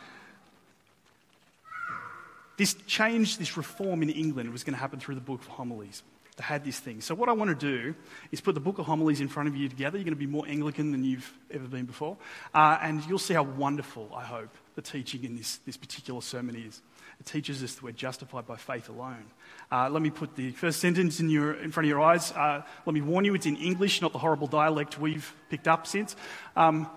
this 2.58 2.74
change, 2.88 3.38
this 3.38 3.58
reform 3.58 4.02
in 4.02 4.10
England 4.10 4.52
was 4.52 4.64
going 4.64 4.74
to 4.74 4.80
happen 4.80 5.00
through 5.00 5.14
the 5.14 5.22
book 5.22 5.42
of 5.42 5.48
homilies. 5.48 6.02
They 6.38 6.44
had 6.44 6.66
this 6.66 6.80
thing. 6.80 7.00
So, 7.00 7.16
what 7.16 7.30
I 7.30 7.32
want 7.32 7.58
to 7.58 7.68
do 7.68 7.96
is 8.32 8.42
put 8.42 8.56
the 8.56 8.62
book 8.62 8.78
of 8.78 8.86
homilies 8.86 9.22
in 9.22 9.30
front 9.30 9.48
of 9.48 9.56
you 9.56 9.70
together. 9.70 9.98
You're 9.98 10.04
going 10.04 10.14
to 10.14 10.20
be 10.20 10.26
more 10.26 10.46
Anglican 10.48 10.92
than 10.92 11.04
you've 11.04 11.32
ever 11.50 11.68
been 11.68 11.86
before. 11.86 12.18
Uh, 12.54 12.78
and 12.82 13.06
you'll 13.06 13.20
see 13.20 13.34
how 13.34 13.44
wonderful, 13.44 14.12
I 14.14 14.24
hope, 14.24 14.50
the 14.76 14.82
teaching 14.82 15.24
in 15.24 15.38
this, 15.38 15.58
this 15.66 15.78
particular 15.78 16.22
sermon 16.22 16.56
is. 16.56 16.82
It 17.22 17.26
teaches 17.26 17.64
us 17.64 17.76
that 17.76 17.84
we're 17.84 17.94
justified 17.94 18.46
by 18.46 18.58
faith 18.58 18.90
alone. 18.90 19.24
Uh, 19.72 19.90
let 19.90 20.02
me 20.02 20.10
put 20.10 20.36
the 20.36 20.52
first 20.52 20.82
sentence 20.82 21.22
in, 21.22 21.30
your, 21.30 21.54
in 21.54 21.72
front 21.72 21.86
of 21.86 21.90
your 21.90 22.02
eyes. 22.02 22.34
Uh, 22.34 22.62
let 22.86 22.94
me 22.94 23.00
warn 23.00 23.24
you, 23.24 23.34
it's 23.34 23.46
in 23.46 23.56
English, 23.56 24.02
not 24.02 24.12
the 24.12 24.20
horrible 24.20 24.48
dialect 24.48 25.00
we've 25.00 25.34
picked 25.50 25.70
up 25.70 25.88
since. 25.88 26.18
Um, 26.58 26.90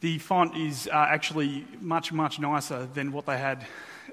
the 0.00 0.18
font 0.18 0.56
is 0.56 0.88
uh, 0.88 0.92
actually 0.92 1.66
much, 1.80 2.12
much 2.12 2.38
nicer 2.38 2.86
than 2.94 3.12
what 3.12 3.26
they 3.26 3.36
had 3.36 3.66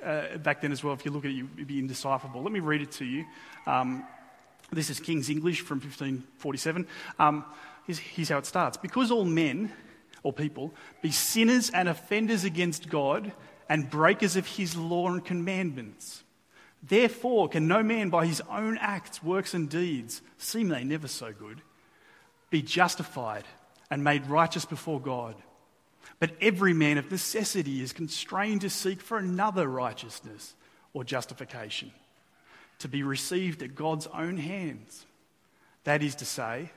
uh, 0.05 0.37
back 0.37 0.61
then 0.61 0.71
as 0.71 0.83
well. 0.83 0.93
If 0.93 1.05
you 1.05 1.11
look 1.11 1.25
at 1.25 1.31
it, 1.31 1.45
it'd 1.55 1.67
be 1.67 1.79
indecipherable. 1.79 2.41
Let 2.41 2.51
me 2.51 2.59
read 2.59 2.81
it 2.81 2.91
to 2.93 3.05
you. 3.05 3.25
Um, 3.65 4.05
this 4.71 4.89
is 4.89 4.99
King's 4.99 5.29
English 5.29 5.61
from 5.61 5.79
1547. 5.79 6.87
Um, 7.19 7.45
here's, 7.85 7.99
here's 7.99 8.29
how 8.29 8.37
it 8.37 8.45
starts 8.45 8.77
Because 8.77 9.11
all 9.11 9.25
men, 9.25 9.71
or 10.23 10.33
people, 10.33 10.73
be 11.01 11.11
sinners 11.11 11.69
and 11.69 11.89
offenders 11.89 12.43
against 12.43 12.89
God 12.89 13.31
and 13.69 13.89
breakers 13.89 14.35
of 14.35 14.47
his 14.47 14.75
law 14.75 15.07
and 15.07 15.23
commandments. 15.23 16.23
Therefore, 16.83 17.49
can 17.49 17.67
no 17.67 17.81
man 17.81 18.09
by 18.09 18.27
his 18.27 18.41
own 18.49 18.77
acts, 18.77 19.23
works, 19.23 19.53
and 19.53 19.69
deeds, 19.69 20.21
seem 20.37 20.67
they 20.67 20.83
never 20.83 21.07
so 21.07 21.33
good, 21.33 21.61
be 22.51 22.61
justified 22.61 23.43
and 23.89 24.03
made 24.03 24.27
righteous 24.27 24.65
before 24.65 24.99
God. 24.99 25.35
But 26.19 26.31
every 26.41 26.73
man 26.73 26.97
of 26.97 27.11
necessity 27.11 27.81
is 27.81 27.93
constrained 27.93 28.61
to 28.61 28.69
seek 28.69 29.01
for 29.01 29.17
another 29.17 29.67
righteousness 29.67 30.53
or 30.93 31.03
justification, 31.03 31.91
to 32.79 32.87
be 32.87 33.03
received 33.03 33.61
at 33.61 33.75
God's 33.75 34.07
own 34.07 34.37
hands. 34.37 35.05
That 35.83 36.01
is 36.01 36.15
to 36.15 36.25
say, 36.25 36.71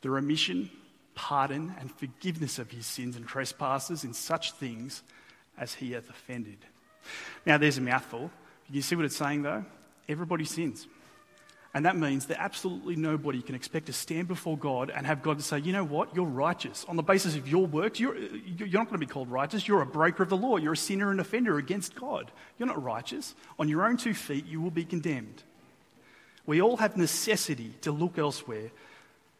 the 0.00 0.10
remission, 0.10 0.70
pardon, 1.14 1.74
and 1.78 1.90
forgiveness 1.90 2.58
of 2.58 2.70
his 2.70 2.86
sins 2.86 3.16
and 3.16 3.26
trespasses 3.26 4.04
in 4.04 4.12
such 4.12 4.52
things 4.52 5.02
as 5.56 5.74
he 5.74 5.92
hath 5.92 6.10
offended. 6.10 6.58
Now, 7.46 7.58
there's 7.58 7.78
a 7.78 7.82
mouthful. 7.82 8.30
You 8.70 8.82
see 8.82 8.96
what 8.96 9.04
it's 9.04 9.16
saying, 9.16 9.42
though? 9.42 9.64
Everybody 10.08 10.44
sins. 10.44 10.86
And 11.74 11.86
that 11.86 11.96
means 11.96 12.26
that 12.26 12.40
absolutely 12.40 12.94
nobody 12.94 13.42
can 13.42 13.56
expect 13.56 13.86
to 13.86 13.92
stand 13.92 14.28
before 14.28 14.56
God 14.56 14.90
and 14.94 15.04
have 15.06 15.22
God 15.22 15.38
to 15.38 15.42
say, 15.42 15.58
you 15.58 15.72
know 15.72 15.82
what, 15.82 16.14
you're 16.14 16.24
righteous. 16.24 16.84
On 16.88 16.94
the 16.94 17.02
basis 17.02 17.34
of 17.34 17.48
your 17.48 17.66
works, 17.66 17.98
you're, 17.98 18.16
you're 18.16 18.68
not 18.68 18.88
going 18.88 19.00
to 19.00 19.06
be 19.06 19.06
called 19.06 19.28
righteous. 19.28 19.66
You're 19.66 19.82
a 19.82 19.86
breaker 19.86 20.22
of 20.22 20.28
the 20.28 20.36
law. 20.36 20.56
You're 20.56 20.74
a 20.74 20.76
sinner 20.76 21.10
and 21.10 21.18
offender 21.18 21.58
against 21.58 21.96
God. 21.96 22.30
You're 22.58 22.68
not 22.68 22.80
righteous. 22.80 23.34
On 23.58 23.68
your 23.68 23.84
own 23.84 23.96
two 23.96 24.14
feet, 24.14 24.46
you 24.46 24.60
will 24.60 24.70
be 24.70 24.84
condemned. 24.84 25.42
We 26.46 26.62
all 26.62 26.76
have 26.76 26.96
necessity 26.96 27.74
to 27.80 27.90
look 27.90 28.18
elsewhere, 28.18 28.70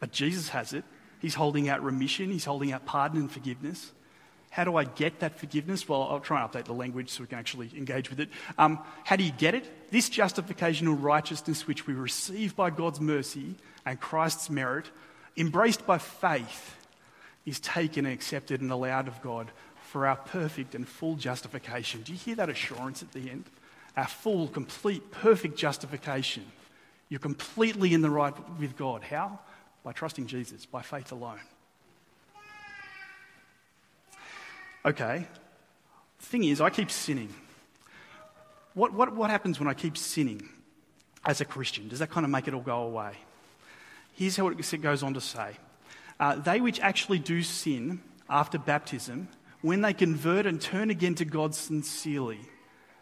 but 0.01 0.11
Jesus 0.11 0.49
has 0.49 0.73
it. 0.73 0.83
He's 1.21 1.35
holding 1.35 1.69
out 1.69 1.83
remission, 1.83 2.31
He's 2.31 2.45
holding 2.45 2.73
out 2.73 2.85
pardon 2.85 3.21
and 3.21 3.31
forgiveness. 3.31 3.93
How 4.49 4.63
do 4.63 4.77
I 4.77 4.85
get 4.85 5.19
that 5.19 5.37
forgiveness? 5.37 5.89
Well, 5.89 6.03
I'll 6.03 6.21
try 6.21 6.41
and 6.41 6.49
update 6.49 6.65
the 6.65 6.73
language 6.73 7.09
so 7.09 7.23
we 7.23 7.27
can 7.27 7.39
actually 7.39 7.71
engage 7.75 8.09
with 8.09 8.21
it. 8.21 8.29
Um, 8.57 8.79
how 9.03 9.17
do 9.17 9.23
you 9.23 9.31
get 9.31 9.53
it? 9.53 9.91
This 9.91 10.07
justification 10.07 10.45
justificational 10.45 11.01
righteousness 11.01 11.67
which 11.67 11.87
we 11.87 11.93
receive 11.93 12.55
by 12.55 12.69
God's 12.69 12.99
mercy 12.99 13.55
and 13.85 13.99
Christ's 13.99 14.49
merit, 14.49 14.89
embraced 15.37 15.85
by 15.85 15.97
faith, 15.97 16.75
is 17.45 17.59
taken 17.59 18.05
and 18.05 18.13
accepted 18.13 18.61
and 18.61 18.71
allowed 18.71 19.07
of 19.07 19.21
God 19.21 19.51
for 19.91 20.07
our 20.07 20.15
perfect 20.15 20.73
and 20.73 20.87
full 20.87 21.15
justification. 21.15 22.01
Do 22.01 22.11
you 22.11 22.17
hear 22.17 22.35
that 22.35 22.49
assurance 22.49 23.03
at 23.03 23.11
the 23.11 23.29
end? 23.29 23.45
Our 23.95 24.07
full, 24.07 24.47
complete, 24.47 25.11
perfect 25.11 25.57
justification. 25.57 26.45
You're 27.07 27.19
completely 27.19 27.93
in 27.93 28.01
the 28.01 28.09
right 28.09 28.33
with 28.59 28.75
God. 28.75 29.03
How? 29.03 29.39
By 29.83 29.91
trusting 29.91 30.25
Jesus, 30.25 30.65
by 30.65 30.81
faith 30.81 31.11
alone. 31.11 31.39
Okay, 34.85 35.25
the 36.19 36.25
thing 36.25 36.43
is, 36.43 36.61
I 36.61 36.69
keep 36.69 36.91
sinning. 36.91 37.33
What, 38.75 38.93
what, 38.93 39.15
what 39.15 39.31
happens 39.31 39.59
when 39.59 39.67
I 39.67 39.73
keep 39.73 39.97
sinning 39.97 40.47
as 41.25 41.41
a 41.41 41.45
Christian? 41.45 41.87
Does 41.87 41.99
that 41.99 42.11
kind 42.11 42.23
of 42.23 42.29
make 42.29 42.47
it 42.47 42.53
all 42.53 42.61
go 42.61 42.83
away? 42.83 43.13
Here's 44.13 44.37
how 44.37 44.47
it 44.47 44.81
goes 44.81 45.01
on 45.01 45.15
to 45.15 45.21
say 45.21 45.53
uh, 46.19 46.35
They 46.35 46.61
which 46.61 46.79
actually 46.81 47.17
do 47.17 47.41
sin 47.41 48.01
after 48.29 48.59
baptism, 48.59 49.27
when 49.61 49.81
they 49.81 49.93
convert 49.93 50.45
and 50.45 50.61
turn 50.61 50.91
again 50.91 51.15
to 51.15 51.25
God 51.25 51.55
sincerely, 51.55 52.39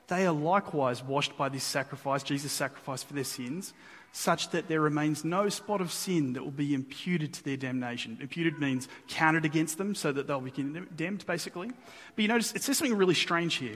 they 0.08 0.26
are 0.26 0.34
likewise 0.34 1.04
washed 1.04 1.36
by 1.38 1.50
this 1.50 1.64
sacrifice, 1.66 2.24
Jesus' 2.24 2.54
sacrifice 2.54 3.04
for 3.04 3.14
their 3.14 3.24
sins, 3.26 3.74
such 4.16 4.52
that 4.52 4.68
there 4.68 4.80
remains 4.80 5.26
no 5.26 5.50
spot 5.50 5.82
of 5.82 5.92
sin 5.92 6.34
that 6.34 6.44
will 6.44 6.52
be 6.52 6.76
imputed 6.76 7.34
to 7.34 7.44
their 7.44 7.58
damnation. 7.58 8.16
Imputed 8.22 8.60
means 8.60 8.88
counted 9.08 9.44
against 9.44 9.80
them 9.80 9.96
so 9.96 10.12
that 10.12 10.28
they'll 10.28 10.40
be 10.40 10.52
condemned, 10.52 11.26
basically. 11.26 11.72
But 12.16 12.22
you 12.22 12.28
notice 12.28 12.54
it 12.54 12.62
says 12.62 12.78
something 12.78 12.96
really 12.96 13.16
strange 13.16 13.56
here, 13.56 13.76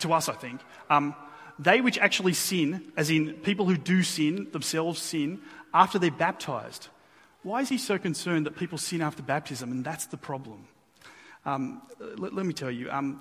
to 0.00 0.14
us, 0.14 0.30
I 0.30 0.32
think. 0.32 0.62
Um, 0.88 1.14
they 1.58 1.82
which 1.82 1.98
actually 1.98 2.32
sin, 2.32 2.90
as 2.96 3.10
in 3.10 3.34
people 3.34 3.66
who 3.66 3.76
do 3.76 4.02
sin, 4.02 4.48
themselves 4.50 5.00
sin, 5.00 5.40
after 5.74 5.98
they're 5.98 6.10
baptized. 6.10 6.88
Why 7.42 7.60
is 7.60 7.68
he 7.68 7.76
so 7.76 7.98
concerned 7.98 8.46
that 8.46 8.56
people 8.56 8.78
sin 8.78 9.02
after 9.02 9.22
baptism? 9.22 9.70
And 9.70 9.84
that's 9.84 10.06
the 10.06 10.16
problem. 10.16 10.66
Um, 11.44 11.82
let, 12.16 12.32
let, 12.32 12.46
me 12.46 12.54
tell 12.54 12.70
you. 12.70 12.90
Um, 12.90 13.20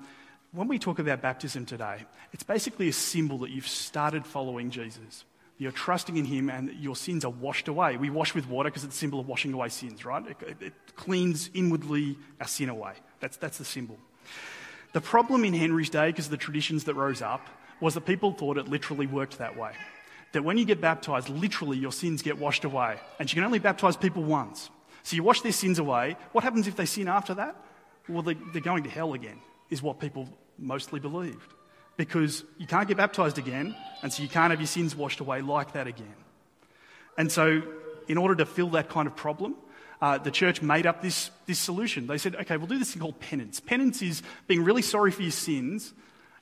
when 0.54 0.70
we 0.70 0.80
talk 0.80 1.00
about 1.00 1.22
baptism 1.22 1.66
today, 1.66 2.06
it's 2.32 2.44
basically 2.44 2.88
a 2.88 2.94
symbol 2.94 3.40
that 3.40 3.52
you've 3.52 3.68
started 3.68 4.26
following 4.26 4.72
Jesus. 4.72 5.26
You're 5.58 5.72
trusting 5.72 6.18
in 6.18 6.26
Him 6.26 6.50
and 6.50 6.72
your 6.80 6.96
sins 6.96 7.24
are 7.24 7.32
washed 7.32 7.68
away. 7.68 7.96
We 7.98 8.10
wash 8.10 8.36
with 8.36 8.48
water 8.48 8.70
because 8.70 8.84
it's 8.84 8.96
a 8.96 8.98
symbol 8.98 9.20
of 9.20 9.28
washing 9.28 9.54
away 9.54 9.70
sins, 9.70 10.04
right? 10.04 10.24
It, 10.28 10.62
it, 10.62 10.74
cleans 10.96 11.50
inwardly 11.54 12.18
our 12.40 12.48
sin 12.48 12.70
away. 12.70 12.94
That's, 13.20 13.38
that's 13.38 13.58
the 13.58 13.66
symbol. 13.66 13.98
The 14.94 15.02
problem 15.02 15.44
in 15.46 15.54
Henry's 15.54 15.90
day, 15.90 16.08
because 16.08 16.26
of 16.26 16.32
the 16.32 16.38
traditions 16.38 16.86
that 16.86 16.96
rose 16.96 17.22
up, 17.22 17.48
was 17.82 17.94
that 17.94 18.06
people 18.06 18.32
thought 18.32 18.58
it 18.58 18.68
literally 18.68 19.08
worked 19.08 19.38
that 19.38 19.58
way. 19.58 19.72
That 20.32 20.44
when 20.44 20.58
you 20.58 20.66
get 20.66 20.82
baptized, 20.82 21.30
literally 21.30 21.78
your 21.78 21.92
sins 21.92 22.22
get 22.22 22.38
washed 22.38 22.66
away. 22.66 23.00
And 23.20 23.30
you 23.30 23.36
can 23.36 23.44
only 23.44 23.60
baptize 23.60 23.96
people 23.96 24.24
once. 24.24 24.70
So 25.04 25.16
you 25.16 25.24
wash 25.24 25.42
their 25.42 25.52
sins 25.52 25.80
away. 25.80 26.18
What 26.32 26.44
happens 26.44 26.68
if 26.68 26.76
they 26.76 26.86
sin 26.86 27.08
after 27.08 27.34
that? 27.36 27.56
Well, 28.10 28.24
they, 28.24 28.34
they're 28.34 28.62
going 28.62 28.84
to 28.84 28.90
hell 28.90 29.14
again, 29.14 29.40
is 29.70 29.82
what 29.82 30.00
people 30.00 30.30
mostly 30.58 31.00
believed 31.00 31.54
because 31.98 32.44
you 32.58 32.68
can't 32.68 32.88
get 32.88 32.98
baptized 32.98 33.38
again, 33.38 33.76
and 34.02 34.12
so 34.12 34.24
you 34.24 34.30
can't 34.30 34.52
have 34.52 34.60
your 34.60 34.68
sins 34.68 34.96
washed 34.96 35.20
away 35.20 35.42
like 35.42 35.74
that 35.74 35.88
again. 35.88 36.16
And 37.18 37.32
so, 37.32 37.62
in 38.08 38.18
order 38.18 38.36
to 38.36 38.46
fill 38.46 38.70
that 38.72 38.90
kind 38.90 39.08
of 39.08 39.16
problem, 39.16 39.56
uh, 40.02 40.18
the 40.18 40.32
church 40.32 40.62
made 40.62 40.86
up 40.86 41.02
this, 41.02 41.32
this 41.46 41.60
solution. 41.60 42.08
They 42.08 42.18
said, 42.18 42.36
okay, 42.36 42.58
we'll 42.58 42.68
do 42.68 42.78
this 42.78 42.92
thing 42.92 43.02
called 43.02 43.20
penance. 43.20 43.60
Penance 43.60 44.02
is 44.02 44.22
being 44.48 44.64
really 44.64 44.82
sorry 44.82 45.12
for 45.12 45.22
your 45.22 45.32
sins 45.32 45.94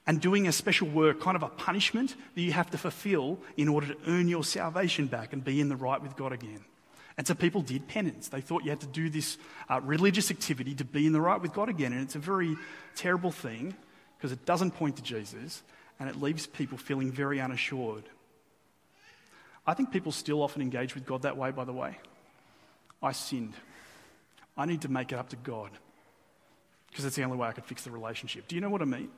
and 0.05 0.19
doing 0.19 0.47
a 0.47 0.51
special 0.51 0.89
work, 0.89 1.21
kind 1.21 1.35
of 1.35 1.43
a 1.43 1.49
punishment 1.49 2.15
that 2.35 2.41
you 2.41 2.51
have 2.51 2.69
to 2.71 2.77
fulfill 2.77 3.39
in 3.55 3.69
order 3.69 3.87
to 3.87 3.97
earn 4.07 4.27
your 4.27 4.43
salvation 4.43 5.07
back 5.07 5.33
and 5.33 5.43
be 5.43 5.61
in 5.61 5.69
the 5.69 5.75
right 5.75 6.01
with 6.01 6.15
God 6.15 6.33
again. 6.33 6.59
And 7.17 7.27
so 7.27 7.35
people 7.35 7.61
did 7.61 7.87
penance. 7.87 8.29
They 8.29 8.41
thought 8.41 8.63
you 8.63 8.71
had 8.71 8.81
to 8.81 8.87
do 8.87 9.09
this 9.09 9.37
uh, 9.69 9.79
religious 9.81 10.31
activity 10.31 10.73
to 10.75 10.83
be 10.83 11.05
in 11.05 11.13
the 11.13 11.21
right 11.21 11.39
with 11.39 11.53
God 11.53 11.69
again. 11.69 11.93
And 11.93 12.01
it's 12.01 12.15
a 12.15 12.19
very 12.19 12.57
terrible 12.95 13.31
thing 13.31 13.75
because 14.23 14.31
it 14.31 14.45
doesn't 14.45 14.71
point 14.71 14.95
to 14.95 15.03
Jesus 15.03 15.63
and 15.99 16.09
it 16.09 16.15
leaves 16.15 16.47
people 16.47 16.77
feeling 16.77 17.11
very 17.11 17.41
unassured. 17.41 18.05
I 19.67 19.73
think 19.73 19.91
people 19.91 20.13
still 20.13 20.41
often 20.41 20.61
engage 20.61 20.95
with 20.95 21.05
God 21.05 21.23
that 21.23 21.35
way, 21.35 21.51
by 21.51 21.65
the 21.65 21.73
way. 21.73 21.97
I 23.01 23.11
sinned. 23.11 23.53
I 24.55 24.65
need 24.65 24.83
to 24.83 24.87
make 24.87 25.11
it 25.11 25.19
up 25.19 25.27
to 25.31 25.35
God 25.35 25.71
because 26.89 27.03
it's 27.03 27.17
the 27.17 27.23
only 27.23 27.35
way 27.35 27.49
I 27.49 27.51
could 27.51 27.65
fix 27.65 27.83
the 27.83 27.91
relationship. 27.91 28.47
Do 28.47 28.55
you 28.55 28.61
know 28.61 28.69
what 28.69 28.81
I 28.81 28.85
mean? 28.85 29.09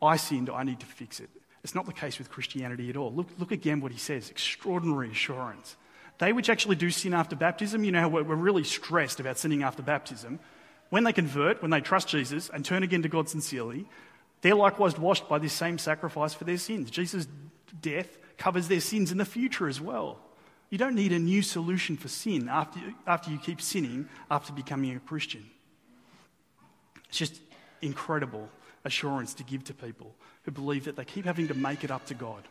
I 0.00 0.16
sinned, 0.16 0.48
I 0.48 0.62
need 0.62 0.80
to 0.80 0.86
fix 0.86 1.20
it. 1.20 1.28
It's 1.62 1.74
not 1.74 1.84
the 1.84 1.92
case 1.92 2.16
with 2.16 2.30
Christianity 2.30 2.88
at 2.88 2.96
all. 2.96 3.12
Look, 3.12 3.28
look 3.38 3.52
again 3.52 3.82
what 3.82 3.92
he 3.92 3.98
says 3.98 4.30
extraordinary 4.30 5.10
assurance. 5.10 5.76
They 6.16 6.32
which 6.32 6.48
actually 6.48 6.76
do 6.76 6.88
sin 6.88 7.12
after 7.12 7.36
baptism, 7.36 7.84
you 7.84 7.92
know, 7.92 8.08
we're, 8.08 8.22
we're 8.22 8.36
really 8.36 8.64
stressed 8.64 9.20
about 9.20 9.36
sinning 9.36 9.62
after 9.62 9.82
baptism. 9.82 10.38
When 10.90 11.04
they 11.04 11.12
convert, 11.12 11.60
when 11.60 11.70
they 11.70 11.80
trust 11.80 12.08
Jesus 12.08 12.48
and 12.48 12.64
turn 12.64 12.82
again 12.82 13.02
to 13.02 13.08
God 13.08 13.28
sincerely, 13.28 13.86
they're 14.40 14.54
likewise 14.54 14.98
washed 14.98 15.28
by 15.28 15.38
this 15.38 15.52
same 15.52 15.78
sacrifice 15.78 16.34
for 16.34 16.44
their 16.44 16.58
sins. 16.58 16.90
Jesus' 16.90 17.26
death 17.80 18.18
covers 18.36 18.68
their 18.68 18.80
sins 18.80 19.12
in 19.12 19.18
the 19.18 19.24
future 19.24 19.68
as 19.68 19.80
well. 19.80 20.18
You 20.70 20.78
don't 20.78 20.94
need 20.94 21.12
a 21.12 21.18
new 21.18 21.42
solution 21.42 21.96
for 21.96 22.08
sin 22.08 22.48
after, 22.48 22.80
after 23.06 23.30
you 23.30 23.38
keep 23.38 23.60
sinning 23.60 24.08
after 24.30 24.52
becoming 24.52 24.94
a 24.96 25.00
Christian. 25.00 25.44
It's 27.08 27.18
just 27.18 27.40
incredible 27.80 28.48
assurance 28.84 29.34
to 29.34 29.44
give 29.44 29.64
to 29.64 29.74
people 29.74 30.14
who 30.42 30.50
believe 30.50 30.84
that 30.84 30.96
they 30.96 31.04
keep 31.04 31.24
having 31.24 31.48
to 31.48 31.54
make 31.54 31.84
it 31.84 31.90
up 31.90 32.06
to 32.06 32.14
God, 32.14 32.42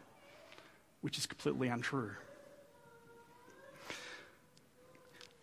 which 1.02 1.17
is 1.17 1.26
completely 1.26 1.67
untrue. 1.67 2.12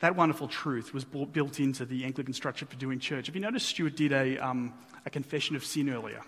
That 0.01 0.17
wonderful 0.17 0.49
truth 0.49 0.93
was 0.93 1.05
built 1.05 1.61
into 1.61 1.85
the 1.85 2.05
Anglican 2.05 2.35
structure 2.35 2.67
for 2.67 2.77
doing 2.77 2.99
church. 2.99 3.27
Have 3.27 3.35
you 3.35 3.41
noticed 3.41 3.67
Stuart 3.67 3.97
did 3.97 4.13
a, 4.13 4.39
um, 4.39 4.75
a 5.07 5.11
confession 5.11 5.57
of 5.57 5.65
sin 5.65 5.89
earlier? 5.89 6.21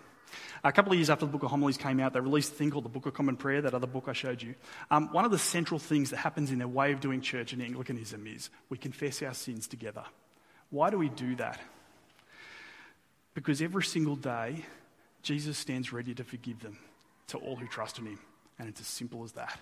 A 0.64 0.72
couple 0.72 0.92
of 0.92 0.98
years 0.98 1.10
after 1.10 1.26
the 1.26 1.32
Book 1.32 1.42
of 1.42 1.50
Homilies 1.50 1.76
came 1.76 2.00
out, 2.00 2.12
they 2.12 2.20
released 2.20 2.52
a 2.52 2.54
thing 2.54 2.70
called 2.70 2.84
the 2.84 2.90
Book 2.90 3.06
of 3.06 3.14
Common 3.14 3.36
Prayer, 3.36 3.62
that 3.62 3.74
other 3.74 3.86
book 3.86 4.04
I 4.08 4.12
showed 4.12 4.42
you. 4.42 4.54
Um, 4.90 5.12
one 5.12 5.24
of 5.24 5.30
the 5.30 5.38
central 5.38 5.78
things 5.78 6.10
that 6.10 6.18
happens 6.18 6.50
in 6.50 6.58
their 6.58 6.68
way 6.68 6.92
of 6.92 7.00
doing 7.00 7.20
church 7.20 7.52
in 7.52 7.60
Anglicanism 7.60 8.26
is 8.26 8.50
we 8.68 8.78
confess 8.78 9.22
our 9.22 9.34
sins 9.34 9.66
together. 9.66 10.04
Why 10.70 10.90
do 10.90 10.98
we 10.98 11.08
do 11.08 11.36
that? 11.36 11.60
Because 13.34 13.60
every 13.62 13.84
single 13.84 14.16
day, 14.16 14.64
Jesus 15.22 15.58
stands 15.58 15.92
ready 15.92 16.14
to 16.14 16.24
forgive 16.24 16.60
them 16.60 16.78
to 17.28 17.38
all 17.38 17.56
who 17.56 17.66
trust 17.66 17.98
in 17.98 18.06
him. 18.06 18.18
And 18.58 18.68
it's 18.68 18.80
as 18.80 18.86
simple 18.86 19.24
as 19.24 19.32
that. 19.32 19.58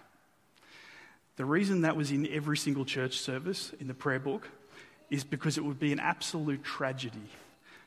The 1.37 1.45
reason 1.45 1.81
that 1.83 1.97
was 1.97 2.11
in 2.11 2.29
every 2.29 2.57
single 2.57 2.85
church 2.85 3.19
service 3.19 3.73
in 3.81 3.89
the 3.89 3.95
prayer 3.95 4.21
book 4.21 4.49
is 5.11 5.25
because 5.25 5.59
it 5.59 5.65
would 5.65 5.81
be 5.81 5.93
an 5.93 6.01
absolute 6.01 6.63
tragedy 6.63 7.29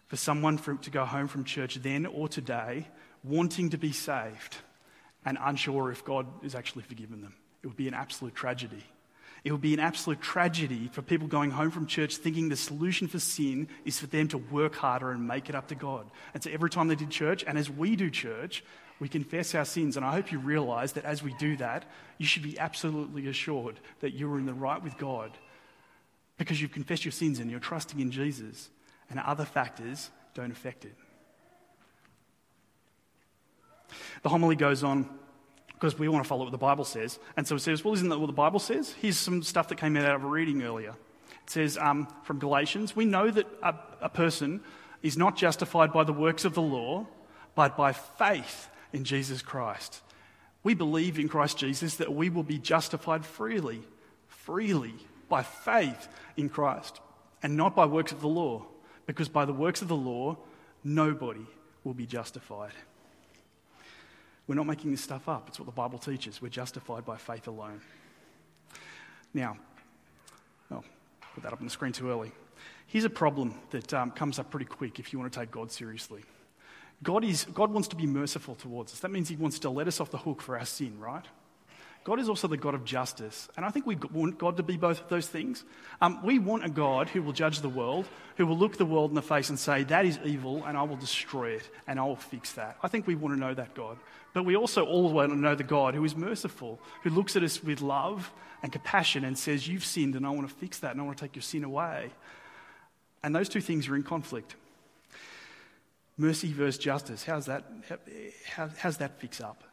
for 0.07 0.17
someone 0.17 0.57
to 0.57 0.89
go 0.89 1.05
home 1.05 1.27
from 1.27 1.43
church 1.43 1.75
then 1.75 2.05
or 2.05 2.27
today 2.27 2.87
wanting 3.23 3.69
to 3.69 3.77
be 3.77 3.91
saved 3.91 4.57
and 5.25 5.37
unsure 5.41 5.91
if 5.91 6.03
God 6.03 6.25
is 6.43 6.55
actually 6.55 6.83
forgiven 6.83 7.21
them. 7.21 7.33
It 7.63 7.67
would 7.67 7.77
be 7.77 7.87
an 7.87 7.93
absolute 7.93 8.35
tragedy. 8.35 8.83
It 9.43 9.51
would 9.51 9.61
be 9.61 9.73
an 9.73 9.79
absolute 9.79 10.21
tragedy 10.21 10.89
for 10.91 11.01
people 11.01 11.27
going 11.27 11.51
home 11.51 11.71
from 11.71 11.87
church 11.87 12.17
thinking 12.17 12.49
the 12.49 12.55
solution 12.55 13.07
for 13.07 13.19
sin 13.19 13.69
is 13.85 13.99
for 13.99 14.07
them 14.07 14.27
to 14.29 14.37
work 14.37 14.75
harder 14.75 15.11
and 15.11 15.27
make 15.27 15.47
it 15.49 15.55
up 15.55 15.67
to 15.69 15.75
God. 15.75 16.09
And 16.33 16.43
so 16.43 16.49
every 16.49 16.69
time 16.69 16.87
they 16.87 16.95
did 16.95 17.09
church, 17.09 17.43
and 17.47 17.57
as 17.57 17.69
we 17.69 17.95
do 17.95 18.09
church, 18.09 18.63
we 18.99 19.07
confess 19.07 19.53
our 19.55 19.65
sins. 19.65 19.97
And 19.97 20.05
I 20.05 20.11
hope 20.11 20.31
you 20.31 20.39
realize 20.39 20.93
that 20.93 21.05
as 21.05 21.21
we 21.21 21.33
do 21.35 21.55
that, 21.57 21.85
you 22.17 22.25
should 22.25 22.43
be 22.43 22.57
absolutely 22.57 23.27
assured 23.27 23.79
that 23.99 24.13
you're 24.13 24.37
in 24.37 24.45
the 24.45 24.53
right 24.53 24.81
with 24.81 24.97
God 24.97 25.31
because 26.37 26.61
you've 26.61 26.71
confessed 26.71 27.05
your 27.05 27.11
sins 27.11 27.39
and 27.39 27.49
you're 27.49 27.59
trusting 27.59 27.99
in 27.99 28.11
Jesus, 28.11 28.69
and 29.09 29.19
other 29.19 29.45
factors 29.45 30.11
don't 30.35 30.51
affect 30.51 30.85
it. 30.85 30.93
The 34.21 34.29
homily 34.29 34.55
goes 34.55 34.83
on 34.83 35.09
because 35.73 35.97
we 35.97 36.07
want 36.07 36.23
to 36.23 36.27
follow 36.27 36.43
what 36.43 36.51
the 36.51 36.57
Bible 36.57 36.83
says. 36.83 37.19
And 37.35 37.47
so 37.47 37.55
it 37.55 37.59
says, 37.59 37.83
well, 37.83 37.93
isn't 37.93 38.09
that 38.09 38.19
what 38.19 38.27
the 38.27 38.33
Bible 38.33 38.59
says? 38.59 38.93
Here's 38.93 39.17
some 39.17 39.43
stuff 39.43 39.67
that 39.69 39.77
came 39.77 39.95
out 39.95 40.15
of 40.15 40.23
a 40.23 40.27
reading 40.27 40.63
earlier. 40.63 40.95
It 41.43 41.49
says 41.49 41.77
um, 41.77 42.07
from 42.23 42.39
Galatians, 42.39 42.95
we 42.95 43.05
know 43.05 43.29
that 43.29 43.47
a, 43.63 43.75
a 44.01 44.09
person 44.09 44.61
is 45.01 45.17
not 45.17 45.35
justified 45.35 45.93
by 45.93 46.03
the 46.03 46.13
works 46.13 46.45
of 46.45 46.53
the 46.53 46.61
law, 46.61 47.07
but 47.55 47.77
by 47.77 47.93
faith 47.93 48.69
in 48.93 49.03
Jesus 49.03 49.41
Christ. 49.41 50.01
We 50.63 50.73
believe 50.73 51.19
in 51.19 51.29
Christ 51.29 51.57
Jesus 51.57 51.95
that 51.95 52.13
we 52.13 52.29
will 52.29 52.43
be 52.43 52.57
justified 52.57 53.25
freely, 53.25 53.81
freely, 54.27 54.95
by 55.29 55.43
faith 55.43 56.07
in 56.35 56.49
Christ, 56.49 56.99
and 57.43 57.55
not 57.55 57.75
by 57.75 57.85
works 57.85 58.11
of 58.11 58.21
the 58.21 58.27
law, 58.27 58.65
because 59.05 59.29
by 59.29 59.45
the 59.45 59.53
works 59.53 59.81
of 59.81 59.87
the 59.87 59.95
law, 59.95 60.37
nobody 60.83 61.45
will 61.83 61.93
be 61.93 62.05
justified. 62.05 62.73
We're 64.47 64.55
not 64.55 64.65
making 64.65 64.91
this 64.91 65.01
stuff 65.01 65.27
up. 65.27 65.49
It's 65.49 65.59
what 65.59 65.65
the 65.65 65.71
Bible 65.73 65.99
teaches. 65.99 66.41
We're 66.41 66.49
justified 66.49 67.05
by 67.05 67.17
faith 67.17 67.47
alone. 67.47 67.81
Now, 69.33 69.57
oh, 70.71 70.83
put 71.33 71.43
that 71.43 71.51
up 71.51 71.59
on 71.59 71.65
the 71.65 71.71
screen 71.71 71.91
too 71.91 72.09
early. 72.09 72.31
Here's 72.87 73.03
a 73.03 73.09
problem 73.09 73.55
that 73.71 73.93
um, 73.93 74.11
comes 74.11 74.39
up 74.39 74.49
pretty 74.49 74.65
quick 74.65 74.99
if 74.99 75.11
you 75.11 75.19
want 75.19 75.31
to 75.31 75.39
take 75.39 75.51
God 75.51 75.71
seriously. 75.71 76.23
God, 77.03 77.23
is, 77.23 77.45
God 77.53 77.71
wants 77.71 77.87
to 77.89 77.95
be 77.95 78.07
merciful 78.07 78.55
towards 78.55 78.93
us. 78.93 78.99
That 78.99 79.11
means 79.11 79.29
He 79.29 79.35
wants 79.35 79.59
to 79.59 79.69
let 79.69 79.87
us 79.87 79.99
off 79.99 80.11
the 80.11 80.17
hook 80.17 80.41
for 80.41 80.57
our 80.57 80.65
sin, 80.65 80.99
right? 80.99 81.25
God 82.07 82.21
is 82.21 82.29
also 82.29 82.47
the 82.47 82.55
God 82.55 82.73
of 82.73 82.85
justice. 82.85 83.49
And 83.57 83.65
I 83.65 83.69
think 83.69 83.85
we 83.85 83.97
want 83.97 84.37
God 84.37 84.55
to 84.55 84.63
be 84.63 84.77
both 84.77 85.01
of 85.01 85.09
those 85.09 85.27
things. 85.27 85.65
Um, 85.99 86.23
we 86.23 86.39
want 86.39 86.63
a 86.63 86.69
God 86.69 87.09
who 87.09 87.21
will 87.21 87.33
judge 87.33 87.59
the 87.59 87.67
world, 87.67 88.07
who 88.37 88.45
will 88.45 88.57
look 88.57 88.77
the 88.77 88.85
world 88.85 89.11
in 89.11 89.15
the 89.15 89.21
face 89.21 89.49
and 89.49 89.59
say, 89.59 89.83
That 89.83 90.05
is 90.05 90.17
evil, 90.23 90.63
and 90.65 90.77
I 90.77 90.83
will 90.83 90.95
destroy 90.95 91.49
it, 91.49 91.69
and 91.85 91.99
I 91.99 92.03
will 92.03 92.15
fix 92.15 92.53
that. 92.53 92.77
I 92.81 92.87
think 92.87 93.07
we 93.07 93.15
want 93.15 93.35
to 93.35 93.39
know 93.39 93.53
that 93.53 93.75
God. 93.75 93.97
But 94.33 94.45
we 94.45 94.55
also 94.55 94.85
all 94.85 95.11
want 95.11 95.31
to 95.31 95.37
know 95.37 95.53
the 95.53 95.63
God 95.63 95.95
who 95.95 96.05
is 96.05 96.15
merciful, 96.15 96.79
who 97.03 97.09
looks 97.09 97.35
at 97.35 97.43
us 97.43 97.61
with 97.61 97.81
love 97.81 98.31
and 98.63 98.71
compassion 98.71 99.25
and 99.25 99.37
says, 99.37 99.67
You've 99.67 99.83
sinned, 99.83 100.15
and 100.15 100.25
I 100.25 100.29
want 100.29 100.47
to 100.47 100.55
fix 100.55 100.79
that, 100.79 100.91
and 100.93 101.01
I 101.01 101.03
want 101.03 101.17
to 101.17 101.25
take 101.25 101.35
your 101.35 101.43
sin 101.43 101.65
away. 101.65 102.11
And 103.21 103.35
those 103.35 103.49
two 103.49 103.59
things 103.59 103.89
are 103.89 103.97
in 103.97 104.03
conflict. 104.03 104.55
Mercy 106.17 106.51
versus 106.51 106.77
justice. 106.77 107.23
How's 107.23 107.45
that, 107.45 107.63
how, 108.47 108.69
how's 108.77 108.97
that 108.97 109.19
fix 109.19 109.39
up? 109.39 109.63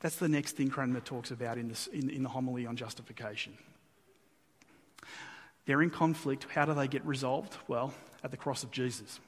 That's 0.00 0.16
the 0.16 0.28
next 0.28 0.56
thing 0.56 0.68
Cranmer 0.68 1.00
talks 1.00 1.30
about 1.30 1.58
in, 1.58 1.68
this, 1.68 1.86
in, 1.88 2.10
in 2.10 2.22
the 2.22 2.28
homily 2.28 2.66
on 2.66 2.76
justification. 2.76 3.54
They're 5.66 5.82
in 5.82 5.90
conflict. 5.90 6.46
How 6.52 6.64
do 6.64 6.74
they 6.74 6.88
get 6.88 7.04
resolved? 7.04 7.56
Well, 7.68 7.94
at 8.24 8.30
the 8.30 8.36
cross 8.36 8.62
of 8.62 8.70
Jesus. 8.70 9.20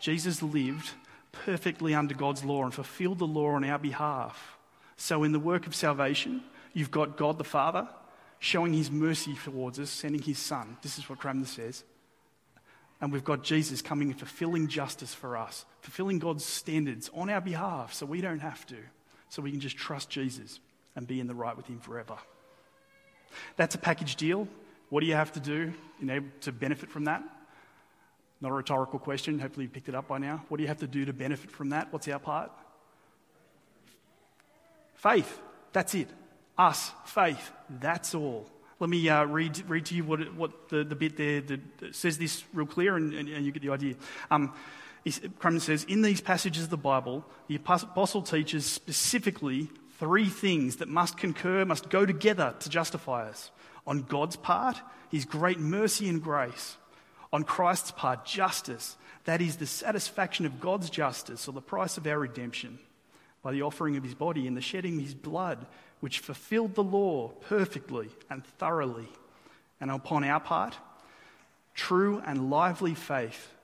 Jesus 0.00 0.42
lived 0.42 0.90
perfectly 1.32 1.94
under 1.94 2.14
God's 2.14 2.44
law 2.44 2.64
and 2.64 2.74
fulfilled 2.74 3.18
the 3.18 3.26
law 3.26 3.52
on 3.52 3.64
our 3.64 3.78
behalf. 3.78 4.56
So, 4.96 5.24
in 5.24 5.32
the 5.32 5.40
work 5.40 5.66
of 5.66 5.74
salvation, 5.74 6.42
you've 6.72 6.90
got 6.90 7.16
God 7.16 7.38
the 7.38 7.44
Father 7.44 7.88
showing 8.38 8.74
his 8.74 8.90
mercy 8.90 9.34
towards 9.34 9.80
us, 9.80 9.90
sending 9.90 10.22
his 10.22 10.38
Son. 10.38 10.76
This 10.82 10.98
is 10.98 11.08
what 11.08 11.18
Cranmer 11.18 11.46
says. 11.46 11.84
And 13.04 13.12
we've 13.12 13.22
got 13.22 13.42
Jesus 13.42 13.82
coming 13.82 14.08
and 14.08 14.18
fulfilling 14.18 14.66
justice 14.66 15.12
for 15.12 15.36
us, 15.36 15.66
fulfilling 15.82 16.18
God's 16.18 16.42
standards 16.42 17.10
on 17.12 17.28
our 17.28 17.42
behalf 17.42 17.92
so 17.92 18.06
we 18.06 18.22
don't 18.22 18.38
have 18.38 18.66
to, 18.68 18.76
so 19.28 19.42
we 19.42 19.50
can 19.50 19.60
just 19.60 19.76
trust 19.76 20.08
Jesus 20.08 20.58
and 20.96 21.06
be 21.06 21.20
in 21.20 21.26
the 21.26 21.34
right 21.34 21.54
with 21.54 21.66
Him 21.66 21.80
forever. 21.80 22.16
That's 23.56 23.74
a 23.74 23.78
package 23.78 24.16
deal. 24.16 24.48
What 24.88 25.00
do 25.00 25.06
you 25.06 25.16
have 25.16 25.32
to 25.32 25.40
do 25.40 25.74
in 26.00 26.08
order 26.08 26.24
to 26.40 26.52
benefit 26.52 26.88
from 26.88 27.04
that? 27.04 27.22
Not 28.40 28.52
a 28.52 28.54
rhetorical 28.54 28.98
question. 28.98 29.38
Hopefully, 29.38 29.64
you 29.64 29.70
picked 29.70 29.90
it 29.90 29.94
up 29.94 30.08
by 30.08 30.16
now. 30.16 30.42
What 30.48 30.56
do 30.56 30.62
you 30.62 30.68
have 30.68 30.78
to 30.78 30.86
do 30.86 31.04
to 31.04 31.12
benefit 31.12 31.50
from 31.50 31.68
that? 31.70 31.92
What's 31.92 32.08
our 32.08 32.18
part? 32.18 32.52
Faith. 34.94 35.40
That's 35.74 35.94
it. 35.94 36.08
Us. 36.56 36.90
Faith. 37.04 37.52
That's 37.68 38.14
all. 38.14 38.46
Let 38.80 38.90
me 38.90 39.08
uh, 39.08 39.24
read, 39.24 39.62
read 39.68 39.86
to 39.86 39.94
you 39.94 40.04
what, 40.04 40.34
what 40.34 40.68
the, 40.68 40.84
the 40.84 40.96
bit 40.96 41.16
there 41.16 41.40
that 41.40 41.94
says 41.94 42.18
this 42.18 42.44
real 42.52 42.66
clear, 42.66 42.96
and, 42.96 43.14
and, 43.14 43.28
and 43.28 43.46
you 43.46 43.52
get 43.52 43.62
the 43.62 43.70
idea. 43.70 43.94
Um, 44.30 44.52
says, 45.58 45.84
In 45.84 46.02
these 46.02 46.20
passages 46.20 46.64
of 46.64 46.70
the 46.70 46.76
Bible, 46.76 47.24
the 47.46 47.56
apostle 47.56 48.22
teaches 48.22 48.66
specifically 48.66 49.70
three 49.98 50.28
things 50.28 50.76
that 50.76 50.88
must 50.88 51.16
concur, 51.16 51.64
must 51.64 51.88
go 51.88 52.04
together 52.04 52.54
to 52.60 52.68
justify 52.68 53.28
us. 53.28 53.50
On 53.86 54.02
God's 54.02 54.36
part, 54.36 54.80
his 55.10 55.24
great 55.24 55.60
mercy 55.60 56.08
and 56.08 56.22
grace. 56.22 56.76
On 57.32 57.44
Christ's 57.44 57.90
part, 57.92 58.24
justice. 58.24 58.96
That 59.24 59.40
is 59.40 59.56
the 59.56 59.66
satisfaction 59.66 60.46
of 60.46 60.60
God's 60.60 60.90
justice 60.90 61.48
or 61.48 61.52
the 61.52 61.60
price 61.60 61.96
of 61.96 62.06
our 62.06 62.18
redemption 62.18 62.78
by 63.44 63.52
the 63.52 63.62
offering 63.62 63.96
of 63.96 64.02
his 64.02 64.14
body 64.14 64.48
and 64.48 64.56
the 64.56 64.60
shedding 64.60 64.96
of 64.96 65.02
his 65.02 65.14
blood 65.14 65.66
which 66.00 66.18
fulfilled 66.18 66.74
the 66.74 66.82
law 66.82 67.28
perfectly 67.28 68.08
and 68.28 68.44
thoroughly. 68.44 69.08
And 69.80 69.90
upon 69.90 70.24
our 70.24 70.40
part, 70.40 70.76
true 71.74 72.20
and 72.26 72.50
lively 72.50 72.94
faith 72.94 73.54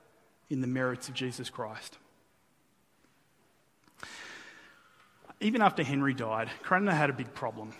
in 0.49 0.61
the 0.61 0.67
merits 0.67 1.09
of 1.09 1.15
Jesus 1.15 1.49
Christ. 1.49 1.97
even 5.41 5.61
after 5.61 5.83
Henry 5.83 6.13
died, 6.13 6.49
Cranmer 6.61 6.91
had 6.91 7.09
a 7.09 7.13
big 7.13 7.33
problem. 7.33 7.73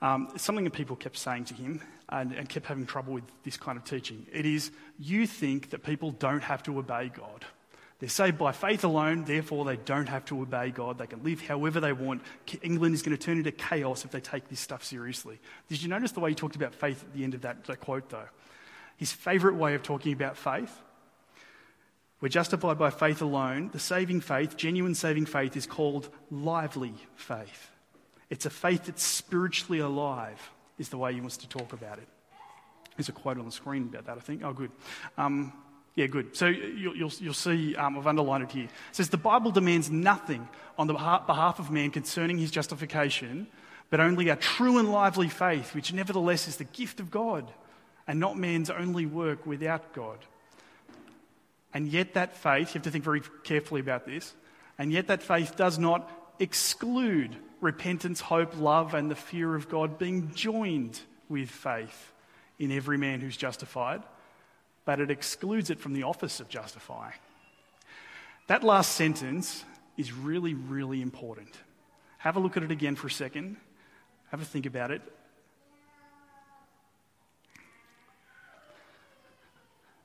Um, 0.00 0.28
something 0.36 0.64
that 0.64 0.72
people 0.72 0.96
kept 0.96 1.16
saying 1.16 1.46
to 1.46 1.54
him 1.54 1.80
and, 2.08 2.32
and 2.32 2.48
kept 2.48 2.66
having 2.66 2.86
trouble 2.86 3.12
with 3.12 3.24
this 3.42 3.56
kind 3.56 3.76
of 3.76 3.84
teaching. 3.84 4.24
It 4.32 4.46
is, 4.46 4.70
you 4.98 5.26
think 5.26 5.70
that 5.70 5.82
people 5.82 6.12
don't 6.12 6.42
have 6.42 6.62
to 6.64 6.78
obey 6.78 7.10
God. 7.12 7.44
They're 7.98 8.08
saved 8.08 8.38
by 8.38 8.52
faith 8.52 8.84
alone, 8.84 9.24
therefore 9.24 9.64
they 9.64 9.76
don't 9.76 10.08
have 10.08 10.24
to 10.26 10.40
obey 10.40 10.70
God. 10.70 10.98
They 10.98 11.08
can 11.08 11.24
live 11.24 11.40
however 11.40 11.80
they 11.80 11.92
want. 11.92 12.22
England 12.62 12.94
is 12.94 13.02
going 13.02 13.16
to 13.16 13.22
turn 13.22 13.38
into 13.38 13.50
chaos 13.50 14.04
if 14.04 14.12
they 14.12 14.20
take 14.20 14.48
this 14.48 14.60
stuff 14.60 14.84
seriously. 14.84 15.40
Did 15.68 15.82
you 15.82 15.88
notice 15.88 16.12
the 16.12 16.20
way 16.20 16.30
he 16.30 16.36
talked 16.36 16.54
about 16.54 16.74
faith 16.74 17.02
at 17.02 17.12
the 17.12 17.24
end 17.24 17.34
of 17.34 17.40
that, 17.42 17.66
quote, 17.80 18.08
though? 18.08 18.28
His 18.96 19.12
favourite 19.12 19.56
way 19.56 19.74
of 19.74 19.82
talking 19.82 20.12
about 20.12 20.36
faith 20.36 20.80
we're 22.20 22.28
justified 22.28 22.78
by 22.78 22.90
faith 22.90 23.22
alone. 23.22 23.70
The 23.72 23.78
saving 23.78 24.20
faith, 24.22 24.56
genuine 24.56 24.94
saving 24.94 25.26
faith, 25.26 25.56
is 25.56 25.66
called 25.66 26.08
lively 26.30 26.94
faith. 27.14 27.70
It's 28.28 28.44
a 28.44 28.50
faith 28.50 28.86
that's 28.86 29.04
spiritually 29.04 29.78
alive, 29.78 30.50
is 30.78 30.88
the 30.88 30.98
way 30.98 31.14
he 31.14 31.20
wants 31.20 31.36
to 31.38 31.48
talk 31.48 31.72
about 31.72 31.98
it. 31.98 32.08
There's 32.96 33.08
a 33.08 33.12
quote 33.12 33.38
on 33.38 33.44
the 33.44 33.52
screen 33.52 33.84
about 33.84 34.06
that, 34.06 34.16
I 34.16 34.20
think. 34.20 34.42
Oh, 34.44 34.52
good. 34.52 34.72
Um, 35.16 35.52
yeah, 35.98 36.06
good. 36.06 36.36
So 36.36 36.46
you'll, 36.46 36.96
you'll, 36.96 37.12
you'll 37.18 37.34
see, 37.34 37.74
um, 37.74 37.98
I've 37.98 38.06
underlined 38.06 38.44
it 38.44 38.52
here. 38.52 38.66
It 38.66 38.70
says, 38.92 39.08
The 39.08 39.16
Bible 39.16 39.50
demands 39.50 39.90
nothing 39.90 40.48
on 40.78 40.86
the 40.86 40.92
behalf 40.92 41.58
of 41.58 41.72
man 41.72 41.90
concerning 41.90 42.38
his 42.38 42.52
justification, 42.52 43.48
but 43.90 43.98
only 43.98 44.28
a 44.28 44.36
true 44.36 44.78
and 44.78 44.92
lively 44.92 45.28
faith, 45.28 45.74
which 45.74 45.92
nevertheless 45.92 46.46
is 46.46 46.56
the 46.56 46.62
gift 46.64 47.00
of 47.00 47.10
God, 47.10 47.50
and 48.06 48.20
not 48.20 48.38
man's 48.38 48.70
only 48.70 49.06
work 49.06 49.44
without 49.44 49.92
God. 49.92 50.18
And 51.74 51.88
yet, 51.88 52.14
that 52.14 52.36
faith, 52.36 52.68
you 52.68 52.74
have 52.74 52.82
to 52.82 52.92
think 52.92 53.02
very 53.02 53.22
carefully 53.42 53.80
about 53.80 54.06
this, 54.06 54.32
and 54.78 54.92
yet, 54.92 55.08
that 55.08 55.20
faith 55.20 55.56
does 55.56 55.80
not 55.80 56.08
exclude 56.38 57.34
repentance, 57.60 58.20
hope, 58.20 58.56
love, 58.56 58.94
and 58.94 59.10
the 59.10 59.16
fear 59.16 59.56
of 59.56 59.68
God 59.68 59.98
being 59.98 60.32
joined 60.32 61.00
with 61.28 61.50
faith 61.50 62.12
in 62.60 62.70
every 62.70 62.98
man 62.98 63.20
who's 63.20 63.36
justified, 63.36 64.04
but 64.88 65.00
it 65.00 65.10
excludes 65.10 65.68
it 65.68 65.78
from 65.78 65.92
the 65.92 66.02
office 66.02 66.40
of 66.40 66.48
justifying. 66.48 67.12
That 68.46 68.64
last 68.64 68.92
sentence 68.92 69.66
is 69.98 70.14
really, 70.14 70.54
really 70.54 71.02
important. 71.02 71.54
Have 72.16 72.36
a 72.36 72.40
look 72.40 72.56
at 72.56 72.62
it 72.62 72.70
again 72.70 72.96
for 72.96 73.08
a 73.08 73.10
second. 73.10 73.58
Have 74.30 74.40
a 74.40 74.46
think 74.46 74.64
about 74.64 74.90
it. 74.90 75.02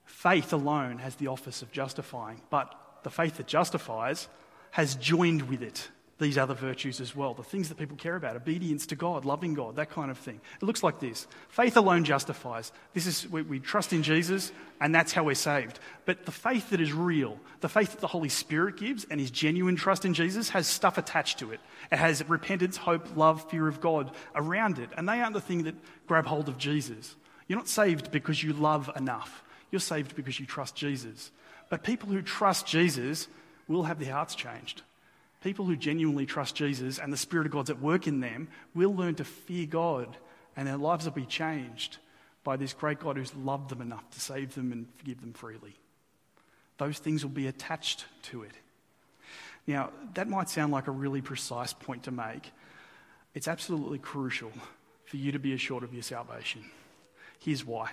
Faith 0.04 0.52
alone 0.52 0.98
has 0.98 1.16
the 1.16 1.28
office 1.28 1.62
of 1.62 1.72
justifying, 1.72 2.42
but 2.50 2.76
the 3.04 3.10
faith 3.10 3.38
that 3.38 3.48
justifies 3.48 4.28
has 4.72 4.96
joined 4.96 5.44
with 5.44 5.62
it 5.62 5.88
these 6.24 6.38
other 6.38 6.56
virtues 6.56 7.00
as 7.00 7.16
well. 7.16 7.34
The 7.34 7.44
things 7.44 7.70
that 7.70 7.78
people 7.78 7.98
care 7.98 8.16
about 8.16 8.36
obedience 8.36 8.88
to 8.88 8.96
God, 8.96 9.26
loving 9.26 9.54
God, 9.54 9.76
that 9.76 9.92
kind 9.92 10.10
of 10.10 10.18
thing. 10.18 10.42
It 10.62 10.66
looks 10.66 10.82
like 10.82 11.00
this 11.00 11.28
faith 11.50 11.78
alone 11.78 12.04
justifies. 12.04 12.72
This 12.94 13.06
is, 13.06 13.30
we, 13.30 13.44
we, 13.44 13.60
trust 13.60 13.94
in 13.94 14.02
Jesus, 14.02 14.52
and 14.82 14.96
that's 14.96 15.12
how 15.12 15.24
we're 15.24 15.36
saved. 15.36 15.80
But 16.06 16.26
the 16.26 16.32
faith 16.32 16.72
that 16.72 16.82
is 16.82 16.94
real, 16.94 17.38
the 17.60 17.70
faith 17.70 17.92
that 17.92 18.00
the 18.00 18.08
Holy 18.08 18.30
Spirit 18.30 18.78
gives, 18.78 19.04
and 19.04 19.20
his 19.20 19.30
genuine 19.30 19.76
trust 19.76 20.06
in 20.06 20.14
Jesus, 20.14 20.50
has 20.50 20.66
stuff 20.66 20.98
attached 20.98 21.40
to 21.40 21.52
it. 21.52 21.60
It 21.92 21.98
has 21.98 22.28
repentance, 22.28 22.78
hope, 22.78 23.16
love, 23.16 23.50
fear 23.50 23.68
of 23.68 23.82
God 23.82 24.12
around 24.34 24.80
it. 24.80 24.90
And 24.98 25.08
they 25.08 25.22
aren't 25.22 25.34
the 25.34 25.42
thing 25.42 25.64
that 25.64 25.76
grab 26.08 26.26
hold 26.26 26.50
of 26.50 26.58
Jesus. 26.58 27.16
You're 27.48 27.60
not 27.60 27.68
saved 27.68 28.12
because 28.12 28.42
you 28.42 28.54
love 28.54 28.90
enough. 28.96 29.44
You're 29.70 29.80
saved 29.80 30.16
because 30.16 30.40
you 30.40 30.46
trust 30.46 30.76
Jesus. 30.76 31.32
But 31.70 31.84
people 31.84 32.10
who 32.10 32.22
trust 32.22 32.66
Jesus 32.66 33.28
will 33.68 33.84
have 33.84 34.00
their 34.00 34.14
hearts 34.14 34.36
changed. 34.36 34.82
People 35.44 35.66
who 35.66 35.76
genuinely 35.76 36.26
trust 36.26 36.56
Jesus 36.56 37.00
and 37.00 37.12
the 37.12 37.18
Spirit 37.18 37.46
of 37.46 37.52
God's 37.52 37.70
at 37.70 37.82
work 37.82 38.08
in 38.08 38.22
them 38.22 38.48
will 38.74 38.96
learn 38.96 39.16
to 39.16 39.26
fear 39.26 39.66
God 39.66 40.16
and 40.56 40.66
their 40.66 40.78
lives 40.78 41.04
will 41.04 41.12
be 41.12 41.26
changed 41.26 41.98
by 42.46 42.56
this 42.56 42.72
great 42.72 43.00
God 43.00 43.18
who's 43.18 43.36
loved 43.36 43.70
them 43.70 43.82
enough 43.82 44.10
to 44.12 44.22
save 44.22 44.56
them 44.56 44.72
and 44.72 44.88
forgive 44.96 45.20
them 45.20 45.34
freely. 45.34 45.76
Those 46.78 46.98
things 46.98 47.24
will 47.24 47.32
be 47.32 47.48
attached 47.48 48.06
to 48.24 48.44
it. 48.44 48.54
Now, 49.68 49.92
that 50.14 50.30
might 50.30 50.50
sound 50.50 50.72
like 50.72 50.88
a 50.88 50.92
really 50.92 51.22
precise 51.22 51.74
point 51.74 52.04
to 52.04 52.12
make. 52.12 52.52
It's 53.34 53.48
absolutely 53.50 54.00
crucial 54.00 54.52
for 55.06 55.18
you 55.18 55.34
to 55.34 55.40
be 55.40 55.54
assured 55.54 55.84
of 55.84 55.94
your 55.94 56.04
salvation. 56.04 56.64
Here's 57.40 57.66
why. 57.66 57.92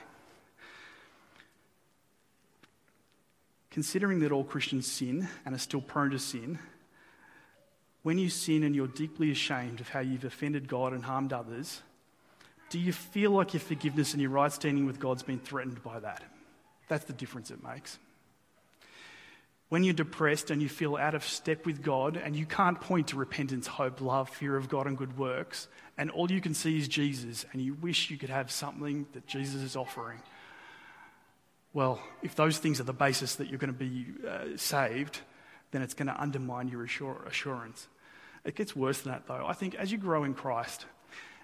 Considering 3.71 4.21
that 4.21 4.31
all 4.31 4.45
Christians 4.45 4.87
sin 4.87 5.29
and 5.45 5.55
are 5.55 5.59
still 5.59 5.81
prone 5.81 6.11
to 6.11 6.19
sin, 6.19 6.61
when 8.03 8.19
you 8.19 8.31
sin 8.31 8.63
and 8.63 8.75
you're 8.75 8.87
deeply 8.87 9.31
ashamed 9.31 9.81
of 9.81 9.89
how 9.89 10.01
you've 10.01 10.25
offended 10.25 10.69
God 10.69 10.93
and 10.93 11.05
harmed 11.05 11.33
others, 11.33 11.83
do 12.71 12.79
you 12.79 12.93
feel 12.93 13.33
like 13.33 13.53
your 13.53 13.61
forgiveness 13.61 14.13
and 14.13 14.23
your 14.23 14.31
right 14.31 14.53
standing 14.53 14.87
with 14.87 15.01
God's 15.01 15.23
been 15.23 15.41
threatened 15.41 15.83
by 15.83 15.99
that? 16.01 16.23
That's 16.89 17.05
the 17.05 17.13
difference 17.13 17.51
it 17.51 17.63
makes. 17.63 17.99
When 19.69 19.85
you're 19.85 19.95
depressed 19.95 20.51
and 20.51 20.61
you 20.61 20.69
feel 20.69 20.97
out 20.97 21.15
of 21.15 21.25
step 21.25 21.65
with 21.65 21.83
God 21.83 22.17
and 22.17 22.35
you 22.35 22.45
can't 22.45 22.81
point 22.81 23.09
to 23.09 23.17
repentance, 23.17 23.67
hope, 23.67 24.01
love, 24.01 24.29
fear 24.29 24.57
of 24.57 24.69
God, 24.69 24.87
and 24.87 24.99
good 24.99 25.17
works, 25.17 25.69
and 25.97 26.11
all 26.11 26.31
you 26.31 26.41
can 26.41 26.55
see 26.55 26.79
is 26.79 26.89
Jesus, 26.89 27.47
and 27.53 27.63
you 27.63 27.75
wish 27.75 28.11
you 28.11 28.17
could 28.17 28.31
have 28.31 28.51
something 28.51 29.07
that 29.13 29.27
Jesus 29.29 29.63
is 29.63 29.77
offering, 29.77 30.19
well, 31.73 32.01
if 32.23 32.35
those 32.35 32.59
things 32.59 32.81
are 32.81 32.85
the 32.85 32.93
basis 32.93 33.37
that 33.37 33.49
you're 33.49 33.59
going 33.59 33.73
to 33.73 33.79
be 33.79 34.07
uh, 34.29 34.57
saved, 34.57 35.21
then 35.71 35.83
it's 35.83 35.95
going 35.95 36.09
to 36.09 36.21
undermine 36.21 36.69
your 36.69 36.85
assur- 36.85 37.25
assurance. 37.27 37.89
It 38.45 38.55
gets 38.55 38.75
worse 38.75 39.03
than 39.03 39.13
that, 39.13 39.27
though. 39.27 39.45
I 39.47 39.53
think 39.53 39.75
as 39.75 39.93
you 39.93 39.99
grow 39.99 40.25
in 40.25 40.35
Christ 40.35 40.87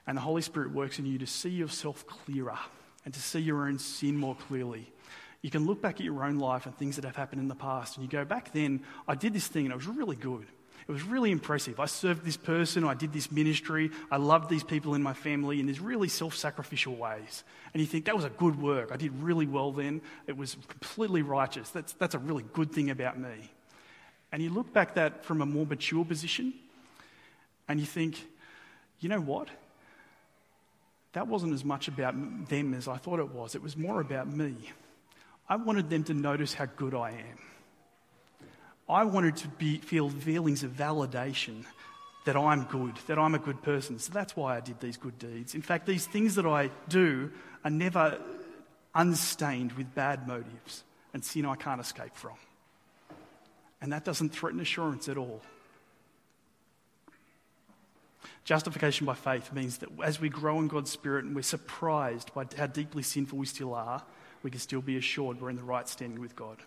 and 0.06 0.16
the 0.16 0.22
Holy 0.22 0.42
Spirit 0.42 0.72
works 0.72 0.98
in 0.98 1.06
you 1.06 1.18
to 1.18 1.26
see 1.26 1.50
yourself 1.50 2.06
clearer 2.06 2.58
and 3.04 3.12
to 3.12 3.20
see 3.20 3.40
your 3.40 3.66
own 3.66 3.78
sin 3.78 4.16
more 4.16 4.34
clearly, 4.34 4.90
you 5.42 5.50
can 5.50 5.66
look 5.66 5.80
back 5.80 5.96
at 5.96 6.04
your 6.04 6.24
own 6.24 6.36
life 6.36 6.66
and 6.66 6.76
things 6.76 6.96
that 6.96 7.04
have 7.04 7.16
happened 7.16 7.40
in 7.40 7.48
the 7.48 7.54
past 7.54 7.96
and 7.96 8.04
you 8.04 8.10
go, 8.10 8.24
back 8.24 8.52
then, 8.52 8.82
I 9.06 9.14
did 9.14 9.32
this 9.32 9.46
thing 9.46 9.66
and 9.66 9.72
it 9.72 9.76
was 9.76 9.86
really 9.86 10.16
good. 10.16 10.46
It 10.88 10.92
was 10.92 11.02
really 11.02 11.32
impressive. 11.32 11.80
I 11.80 11.86
served 11.86 12.24
this 12.24 12.36
person, 12.36 12.84
I 12.84 12.94
did 12.94 13.12
this 13.12 13.32
ministry, 13.32 13.90
I 14.10 14.18
loved 14.18 14.48
these 14.48 14.62
people 14.62 14.94
in 14.94 15.02
my 15.02 15.14
family 15.14 15.58
in 15.58 15.66
these 15.66 15.80
really 15.80 16.08
self 16.08 16.36
sacrificial 16.36 16.94
ways. 16.94 17.42
And 17.74 17.80
you 17.80 17.86
think, 17.86 18.04
that 18.04 18.14
was 18.14 18.24
a 18.24 18.30
good 18.30 18.60
work. 18.60 18.90
I 18.92 18.96
did 18.96 19.12
really 19.20 19.46
well 19.46 19.72
then. 19.72 20.00
It 20.28 20.36
was 20.36 20.56
completely 20.68 21.22
righteous. 21.22 21.70
That's, 21.70 21.92
that's 21.94 22.14
a 22.14 22.18
really 22.18 22.44
good 22.52 22.72
thing 22.72 22.90
about 22.90 23.18
me. 23.18 23.50
And 24.32 24.42
you 24.42 24.50
look 24.50 24.72
back 24.72 24.94
that 24.94 25.24
from 25.24 25.40
a 25.40 25.46
more 25.46 25.66
mature 25.66 26.04
position 26.04 26.52
and 27.68 27.80
you 27.80 27.86
think, 27.86 28.22
you 29.00 29.08
know 29.08 29.20
what? 29.20 29.48
That 31.12 31.28
wasn't 31.28 31.54
as 31.54 31.64
much 31.64 31.88
about 31.88 32.14
them 32.48 32.74
as 32.74 32.88
I 32.88 32.96
thought 32.96 33.20
it 33.20 33.30
was. 33.30 33.54
It 33.54 33.62
was 33.62 33.76
more 33.76 34.00
about 34.00 34.28
me. 34.28 34.54
I 35.48 35.56
wanted 35.56 35.88
them 35.88 36.04
to 36.04 36.14
notice 36.14 36.52
how 36.52 36.66
good 36.66 36.94
I 36.94 37.10
am. 37.10 37.38
I 38.88 39.04
wanted 39.04 39.36
to 39.38 39.48
be, 39.48 39.78
feel 39.78 40.10
feelings 40.10 40.62
of 40.62 40.72
validation 40.72 41.64
that 42.24 42.36
I'm 42.36 42.64
good, 42.64 42.96
that 43.06 43.18
I'm 43.18 43.34
a 43.34 43.38
good 43.38 43.62
person. 43.62 43.98
So 43.98 44.12
that's 44.12 44.36
why 44.36 44.56
I 44.56 44.60
did 44.60 44.80
these 44.80 44.96
good 44.96 45.18
deeds. 45.18 45.54
In 45.54 45.62
fact, 45.62 45.86
these 45.86 46.06
things 46.06 46.34
that 46.34 46.46
I 46.46 46.70
do 46.88 47.30
are 47.64 47.70
never 47.70 48.20
unstained 48.94 49.72
with 49.72 49.94
bad 49.94 50.26
motives 50.26 50.84
and 51.14 51.24
sin 51.24 51.46
I 51.46 51.54
can't 51.54 51.80
escape 51.80 52.14
from. 52.14 52.34
And 53.80 53.92
that 53.92 54.04
doesn't 54.04 54.30
threaten 54.30 54.60
assurance 54.60 55.08
at 55.08 55.16
all. 55.16 55.42
Justification 58.44 59.06
by 59.06 59.14
faith 59.14 59.52
means 59.52 59.78
that 59.78 59.88
as 60.02 60.20
we 60.20 60.28
grow 60.28 60.60
in 60.60 60.68
God's 60.68 60.90
Spirit 60.90 61.24
and 61.24 61.34
we're 61.34 61.42
surprised 61.42 62.32
by 62.32 62.46
how 62.56 62.66
deeply 62.66 63.02
sinful 63.02 63.38
we 63.38 63.46
still 63.46 63.74
are, 63.74 64.02
we 64.42 64.50
can 64.50 64.60
still 64.60 64.80
be 64.80 64.96
assured 64.96 65.40
we're 65.40 65.50
in 65.50 65.56
the 65.56 65.62
right 65.62 65.88
standing 65.88 66.20
with 66.20 66.36
God. 66.36 66.58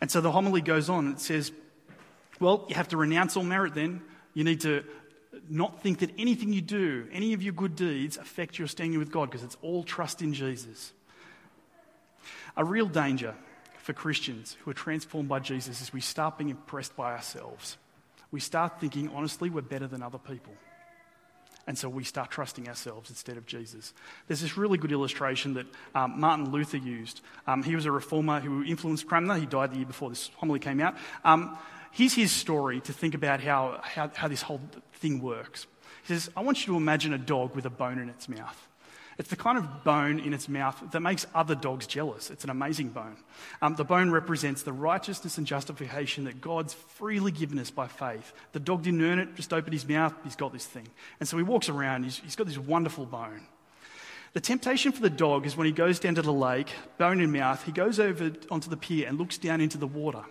And 0.00 0.10
so 0.10 0.20
the 0.20 0.30
homily 0.30 0.60
goes 0.60 0.88
on. 0.88 1.08
It 1.08 1.20
says, 1.20 1.50
well, 2.38 2.64
you 2.68 2.76
have 2.76 2.88
to 2.88 2.96
renounce 2.96 3.36
all 3.36 3.42
merit 3.42 3.74
then. 3.74 4.02
You 4.34 4.44
need 4.44 4.60
to 4.60 4.84
not 5.48 5.82
think 5.82 5.98
that 5.98 6.10
anything 6.18 6.52
you 6.52 6.60
do, 6.60 7.08
any 7.12 7.32
of 7.32 7.42
your 7.42 7.52
good 7.52 7.74
deeds, 7.74 8.16
affect 8.16 8.58
your 8.58 8.68
standing 8.68 8.98
with 8.98 9.10
God 9.10 9.30
because 9.30 9.44
it's 9.44 9.56
all 9.62 9.82
trust 9.82 10.22
in 10.22 10.32
Jesus. 10.32 10.92
A 12.56 12.64
real 12.64 12.86
danger 12.86 13.34
for 13.82 13.92
Christians 13.92 14.56
who 14.60 14.70
are 14.70 14.74
transformed 14.74 15.28
by 15.28 15.40
Jesus 15.40 15.82
is 15.82 15.92
we 15.92 16.00
start 16.00 16.38
being 16.38 16.50
impressed 16.50 16.96
by 16.96 17.12
ourselves. 17.12 17.76
We 18.30 18.38
start 18.38 18.80
thinking, 18.80 19.10
honestly, 19.12 19.50
we're 19.50 19.60
better 19.60 19.88
than 19.88 20.02
other 20.02 20.18
people. 20.18 20.54
And 21.66 21.76
so 21.76 21.88
we 21.88 22.04
start 22.04 22.30
trusting 22.30 22.68
ourselves 22.68 23.10
instead 23.10 23.36
of 23.36 23.46
Jesus. 23.46 23.92
There's 24.26 24.40
this 24.40 24.56
really 24.56 24.78
good 24.78 24.92
illustration 24.92 25.54
that 25.54 25.66
um, 25.94 26.18
Martin 26.18 26.50
Luther 26.50 26.76
used. 26.76 27.20
Um, 27.46 27.62
he 27.62 27.74
was 27.74 27.84
a 27.84 27.92
reformer 27.92 28.40
who 28.40 28.64
influenced 28.64 29.06
Cranmer. 29.06 29.36
He 29.36 29.46
died 29.46 29.72
the 29.72 29.78
year 29.78 29.86
before 29.86 30.10
this 30.10 30.30
homily 30.36 30.60
came 30.60 30.80
out. 30.80 30.96
Um, 31.24 31.56
here's 31.90 32.14
his 32.14 32.32
story 32.32 32.80
to 32.82 32.92
think 32.92 33.14
about 33.14 33.40
how, 33.40 33.80
how, 33.82 34.10
how 34.14 34.28
this 34.28 34.42
whole 34.42 34.60
thing 34.94 35.20
works. 35.20 35.66
He 36.04 36.14
says, 36.14 36.30
I 36.36 36.42
want 36.42 36.66
you 36.66 36.72
to 36.72 36.76
imagine 36.76 37.12
a 37.12 37.18
dog 37.18 37.54
with 37.54 37.66
a 37.66 37.70
bone 37.70 37.98
in 37.98 38.08
its 38.08 38.28
mouth. 38.28 38.68
It's 39.22 39.30
the 39.30 39.36
kind 39.36 39.56
of 39.56 39.84
bone 39.84 40.18
in 40.18 40.34
its 40.34 40.48
mouth 40.48 40.82
that 40.90 40.98
makes 40.98 41.28
other 41.32 41.54
dogs 41.54 41.86
jealous. 41.86 42.28
It's 42.28 42.42
an 42.42 42.50
amazing 42.50 42.88
bone. 42.88 43.14
Um, 43.62 43.76
the 43.76 43.84
bone 43.84 44.10
represents 44.10 44.64
the 44.64 44.72
righteousness 44.72 45.38
and 45.38 45.46
justification 45.46 46.24
that 46.24 46.40
God's 46.40 46.74
freely 46.74 47.30
given 47.30 47.56
us 47.60 47.70
by 47.70 47.86
faith. 47.86 48.32
The 48.50 48.58
dog 48.58 48.82
didn't 48.82 49.00
earn 49.00 49.20
it, 49.20 49.36
just 49.36 49.52
opened 49.52 49.74
his 49.74 49.88
mouth, 49.88 50.12
he's 50.24 50.34
got 50.34 50.52
this 50.52 50.66
thing. 50.66 50.88
And 51.20 51.28
so 51.28 51.36
he 51.36 51.44
walks 51.44 51.68
around, 51.68 52.02
he's, 52.02 52.18
he's 52.18 52.34
got 52.34 52.48
this 52.48 52.58
wonderful 52.58 53.06
bone. 53.06 53.42
The 54.32 54.40
temptation 54.40 54.90
for 54.90 55.02
the 55.02 55.08
dog 55.08 55.46
is 55.46 55.56
when 55.56 55.68
he 55.68 55.72
goes 55.72 56.00
down 56.00 56.16
to 56.16 56.22
the 56.22 56.32
lake, 56.32 56.72
bone 56.98 57.20
in 57.20 57.30
mouth, 57.30 57.62
he 57.62 57.70
goes 57.70 58.00
over 58.00 58.32
onto 58.50 58.70
the 58.70 58.76
pier 58.76 59.06
and 59.06 59.20
looks 59.20 59.38
down 59.38 59.60
into 59.60 59.78
the 59.78 59.86
water. 59.86 60.24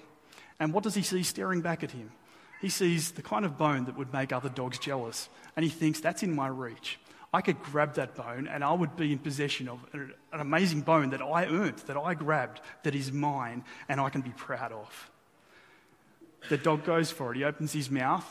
And 0.59 0.73
what 0.73 0.83
does 0.83 0.95
he 0.95 1.01
see 1.01 1.23
staring 1.23 1.61
back 1.61 1.81
at 1.81 1.91
him? 1.91 2.11
He 2.59 2.67
sees 2.67 3.11
the 3.11 3.21
kind 3.21 3.45
of 3.45 3.57
bone 3.57 3.85
that 3.85 3.97
would 3.97 4.11
make 4.11 4.33
other 4.33 4.49
dogs 4.49 4.79
jealous. 4.79 5.29
And 5.55 5.63
he 5.63 5.69
thinks, 5.69 6.01
that's 6.01 6.23
in 6.23 6.35
my 6.35 6.49
reach. 6.49 6.99
I 7.33 7.41
could 7.41 7.61
grab 7.63 7.95
that 7.95 8.15
bone 8.15 8.47
and 8.47 8.63
I 8.63 8.73
would 8.73 8.95
be 8.97 9.13
in 9.13 9.19
possession 9.19 9.69
of 9.69 9.79
an 9.93 10.13
amazing 10.33 10.81
bone 10.81 11.11
that 11.11 11.21
I 11.21 11.45
earned, 11.45 11.77
that 11.87 11.95
I 11.95 12.13
grabbed, 12.13 12.59
that 12.83 12.93
is 12.93 13.11
mine, 13.11 13.63
and 13.87 14.01
I 14.01 14.09
can 14.09 14.21
be 14.21 14.31
proud 14.31 14.73
of. 14.73 15.11
The 16.49 16.57
dog 16.57 16.83
goes 16.83 17.11
for 17.11 17.31
it. 17.31 17.37
He 17.37 17.43
opens 17.43 17.71
his 17.71 17.89
mouth. 17.89 18.25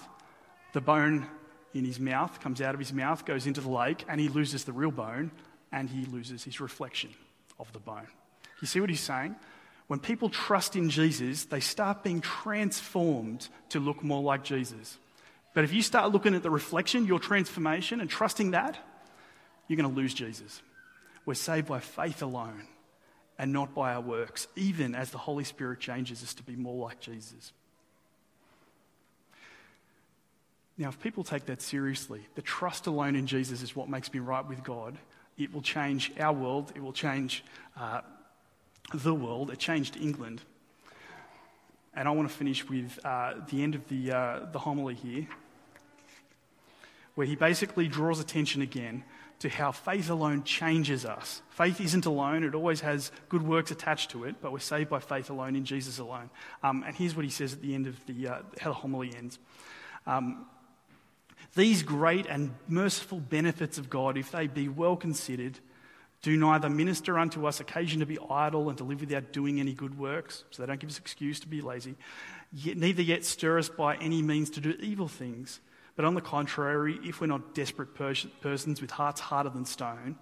The 0.72 0.80
bone 0.80 1.26
in 1.72 1.84
his 1.84 1.98
mouth 1.98 2.40
comes 2.40 2.60
out 2.60 2.74
of 2.74 2.80
his 2.80 2.92
mouth, 2.92 3.24
goes 3.24 3.46
into 3.46 3.60
the 3.60 3.70
lake, 3.70 4.04
and 4.08 4.20
he 4.20 4.28
loses 4.28 4.64
the 4.64 4.72
real 4.72 4.90
bone 4.90 5.30
and 5.72 5.88
he 5.88 6.04
loses 6.06 6.44
his 6.44 6.60
reflection 6.60 7.10
of 7.58 7.72
the 7.72 7.78
bone. 7.78 8.08
You 8.60 8.66
see 8.66 8.80
what 8.80 8.90
he's 8.90 9.00
saying? 9.00 9.36
When 9.86 9.98
people 9.98 10.28
trust 10.28 10.76
in 10.76 10.90
Jesus, 10.90 11.46
they 11.46 11.60
start 11.60 12.02
being 12.02 12.20
transformed 12.20 13.48
to 13.70 13.80
look 13.80 14.04
more 14.04 14.22
like 14.22 14.44
Jesus. 14.44 14.98
But 15.54 15.64
if 15.64 15.72
you 15.72 15.82
start 15.82 16.12
looking 16.12 16.34
at 16.34 16.42
the 16.42 16.50
reflection, 16.50 17.06
your 17.06 17.18
transformation, 17.18 18.00
and 18.00 18.08
trusting 18.08 18.52
that, 18.52 18.78
you're 19.70 19.76
going 19.76 19.94
to 19.94 20.00
lose 20.00 20.12
Jesus. 20.12 20.62
We're 21.24 21.34
saved 21.34 21.68
by 21.68 21.78
faith 21.78 22.22
alone 22.22 22.64
and 23.38 23.52
not 23.52 23.72
by 23.72 23.94
our 23.94 24.00
works, 24.00 24.48
even 24.56 24.96
as 24.96 25.12
the 25.12 25.18
Holy 25.18 25.44
Spirit 25.44 25.78
changes 25.78 26.24
us 26.24 26.34
to 26.34 26.42
be 26.42 26.56
more 26.56 26.88
like 26.88 26.98
Jesus. 26.98 27.52
Now, 30.76 30.88
if 30.88 30.98
people 30.98 31.22
take 31.22 31.46
that 31.46 31.62
seriously, 31.62 32.26
the 32.34 32.42
trust 32.42 32.88
alone 32.88 33.14
in 33.14 33.28
Jesus 33.28 33.62
is 33.62 33.76
what 33.76 33.88
makes 33.88 34.12
me 34.12 34.18
right 34.18 34.44
with 34.44 34.64
God, 34.64 34.98
it 35.38 35.54
will 35.54 35.62
change 35.62 36.10
our 36.18 36.32
world, 36.32 36.72
it 36.74 36.82
will 36.82 36.92
change 36.92 37.44
uh, 37.78 38.00
the 38.92 39.14
world, 39.14 39.52
it 39.52 39.60
changed 39.60 39.96
England. 39.96 40.40
And 41.94 42.08
I 42.08 42.10
want 42.10 42.28
to 42.28 42.34
finish 42.34 42.68
with 42.68 42.98
uh, 43.04 43.34
the 43.48 43.62
end 43.62 43.76
of 43.76 43.88
the, 43.88 44.10
uh, 44.10 44.40
the 44.50 44.58
homily 44.58 44.96
here, 44.96 45.28
where 47.14 47.28
he 47.28 47.36
basically 47.36 47.86
draws 47.86 48.18
attention 48.18 48.62
again 48.62 49.04
to 49.40 49.48
how 49.48 49.72
faith 49.72 50.10
alone 50.10 50.44
changes 50.44 51.04
us. 51.04 51.42
Faith 51.48 51.80
isn't 51.80 52.06
alone, 52.06 52.44
it 52.44 52.54
always 52.54 52.80
has 52.82 53.10
good 53.28 53.42
works 53.42 53.70
attached 53.70 54.10
to 54.10 54.24
it, 54.24 54.36
but 54.40 54.52
we're 54.52 54.58
saved 54.58 54.88
by 54.88 55.00
faith 55.00 55.30
alone 55.30 55.56
in 55.56 55.64
Jesus 55.64 55.98
alone. 55.98 56.30
Um, 56.62 56.84
and 56.86 56.94
here's 56.94 57.16
what 57.16 57.24
he 57.24 57.30
says 57.30 57.52
at 57.52 57.62
the 57.62 57.74
end 57.74 57.86
of 57.86 57.96
the, 58.06 58.28
uh, 58.28 58.38
how 58.60 58.70
the 58.70 58.74
homily 58.74 59.12
ends. 59.16 59.38
Um, 60.06 60.46
these 61.54 61.82
great 61.82 62.26
and 62.26 62.54
merciful 62.68 63.18
benefits 63.18 63.78
of 63.78 63.90
God, 63.90 64.16
if 64.16 64.30
they 64.30 64.46
be 64.46 64.68
well 64.68 64.94
considered, 64.94 65.58
do 66.22 66.36
neither 66.36 66.68
minister 66.68 67.18
unto 67.18 67.46
us 67.46 67.60
occasion 67.60 68.00
to 68.00 68.06
be 68.06 68.18
idle 68.28 68.68
and 68.68 68.76
to 68.76 68.84
live 68.84 69.00
without 69.00 69.32
doing 69.32 69.58
any 69.58 69.72
good 69.72 69.98
works, 69.98 70.44
so 70.50 70.62
they 70.62 70.66
don't 70.66 70.78
give 70.78 70.90
us 70.90 70.98
excuse 70.98 71.40
to 71.40 71.48
be 71.48 71.62
lazy, 71.62 71.94
yet 72.52 72.76
neither 72.76 73.00
yet 73.00 73.24
stir 73.24 73.58
us 73.58 73.70
by 73.70 73.96
any 73.96 74.20
means 74.20 74.50
to 74.50 74.60
do 74.60 74.76
evil 74.80 75.08
things. 75.08 75.60
But 75.96 76.04
on 76.04 76.14
the 76.14 76.20
contrary, 76.20 76.98
if 77.02 77.20
we're 77.20 77.26
not 77.26 77.54
desperate 77.54 77.94
pers- 77.94 78.26
persons 78.40 78.80
with 78.80 78.90
hearts 78.90 79.20
harder 79.20 79.50
than 79.50 79.64
stone, 79.64 80.16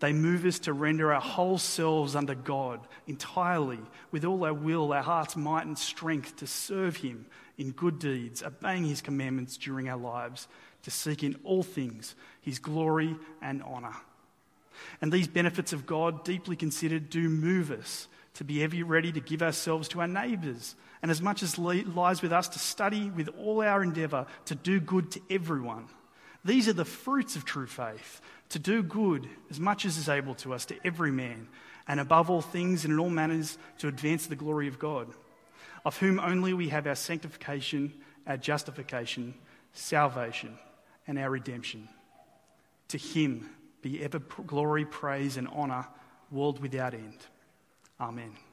they 0.00 0.12
move 0.12 0.44
us 0.44 0.58
to 0.60 0.72
render 0.72 1.12
our 1.12 1.20
whole 1.20 1.58
selves 1.58 2.16
under 2.16 2.34
God 2.34 2.80
entirely, 3.06 3.78
with 4.10 4.24
all 4.24 4.44
our 4.44 4.54
will, 4.54 4.92
our 4.92 5.02
heart's 5.02 5.36
might, 5.36 5.64
and 5.64 5.78
strength 5.78 6.36
to 6.36 6.46
serve 6.46 6.96
Him 6.96 7.26
in 7.56 7.70
good 7.70 7.98
deeds, 8.00 8.42
obeying 8.42 8.84
His 8.84 9.00
commandments 9.00 9.56
during 9.56 9.88
our 9.88 9.96
lives, 9.96 10.48
to 10.82 10.90
seek 10.90 11.22
in 11.22 11.36
all 11.44 11.62
things 11.62 12.14
his 12.40 12.58
glory 12.58 13.16
and 13.40 13.62
honour. 13.62 13.94
And 15.00 15.12
these 15.12 15.28
benefits 15.28 15.72
of 15.72 15.86
God, 15.86 16.24
deeply 16.24 16.56
considered, 16.56 17.08
do 17.08 17.28
move 17.28 17.70
us 17.70 18.08
to 18.34 18.44
be 18.44 18.62
ever 18.62 18.84
ready 18.84 19.12
to 19.12 19.20
give 19.20 19.42
ourselves 19.42 19.88
to 19.88 20.00
our 20.00 20.08
neighbours, 20.08 20.74
and 21.02 21.10
as 21.10 21.20
much 21.20 21.42
as 21.42 21.58
lies 21.58 22.22
with 22.22 22.32
us, 22.32 22.48
to 22.48 22.58
study 22.58 23.10
with 23.10 23.28
all 23.38 23.62
our 23.62 23.82
endeavour 23.82 24.26
to 24.46 24.54
do 24.54 24.80
good 24.80 25.10
to 25.10 25.20
everyone. 25.30 25.88
These 26.44 26.68
are 26.68 26.72
the 26.72 26.84
fruits 26.84 27.36
of 27.36 27.44
true 27.44 27.66
faith 27.66 28.20
to 28.50 28.58
do 28.58 28.82
good 28.82 29.28
as 29.50 29.58
much 29.58 29.84
as 29.84 29.96
is 29.96 30.08
able 30.08 30.34
to 30.36 30.52
us 30.52 30.66
to 30.66 30.76
every 30.84 31.10
man, 31.10 31.48
and 31.88 31.98
above 31.98 32.30
all 32.30 32.42
things 32.42 32.84
and 32.84 32.92
in 32.92 33.00
all 33.00 33.10
manners 33.10 33.58
to 33.78 33.88
advance 33.88 34.26
the 34.26 34.36
glory 34.36 34.68
of 34.68 34.78
God, 34.78 35.08
of 35.84 35.98
whom 35.98 36.20
only 36.20 36.52
we 36.54 36.68
have 36.68 36.86
our 36.86 36.94
sanctification, 36.94 37.92
our 38.26 38.36
justification, 38.36 39.34
salvation 39.72 40.56
and 41.06 41.18
our 41.18 41.30
redemption. 41.30 41.88
To 42.88 42.98
him 42.98 43.48
be 43.80 44.02
ever 44.02 44.18
glory, 44.18 44.84
praise, 44.84 45.36
and 45.36 45.48
honour, 45.48 45.86
world 46.30 46.60
without 46.60 46.94
end. 46.94 47.18
Amen. 48.02 48.51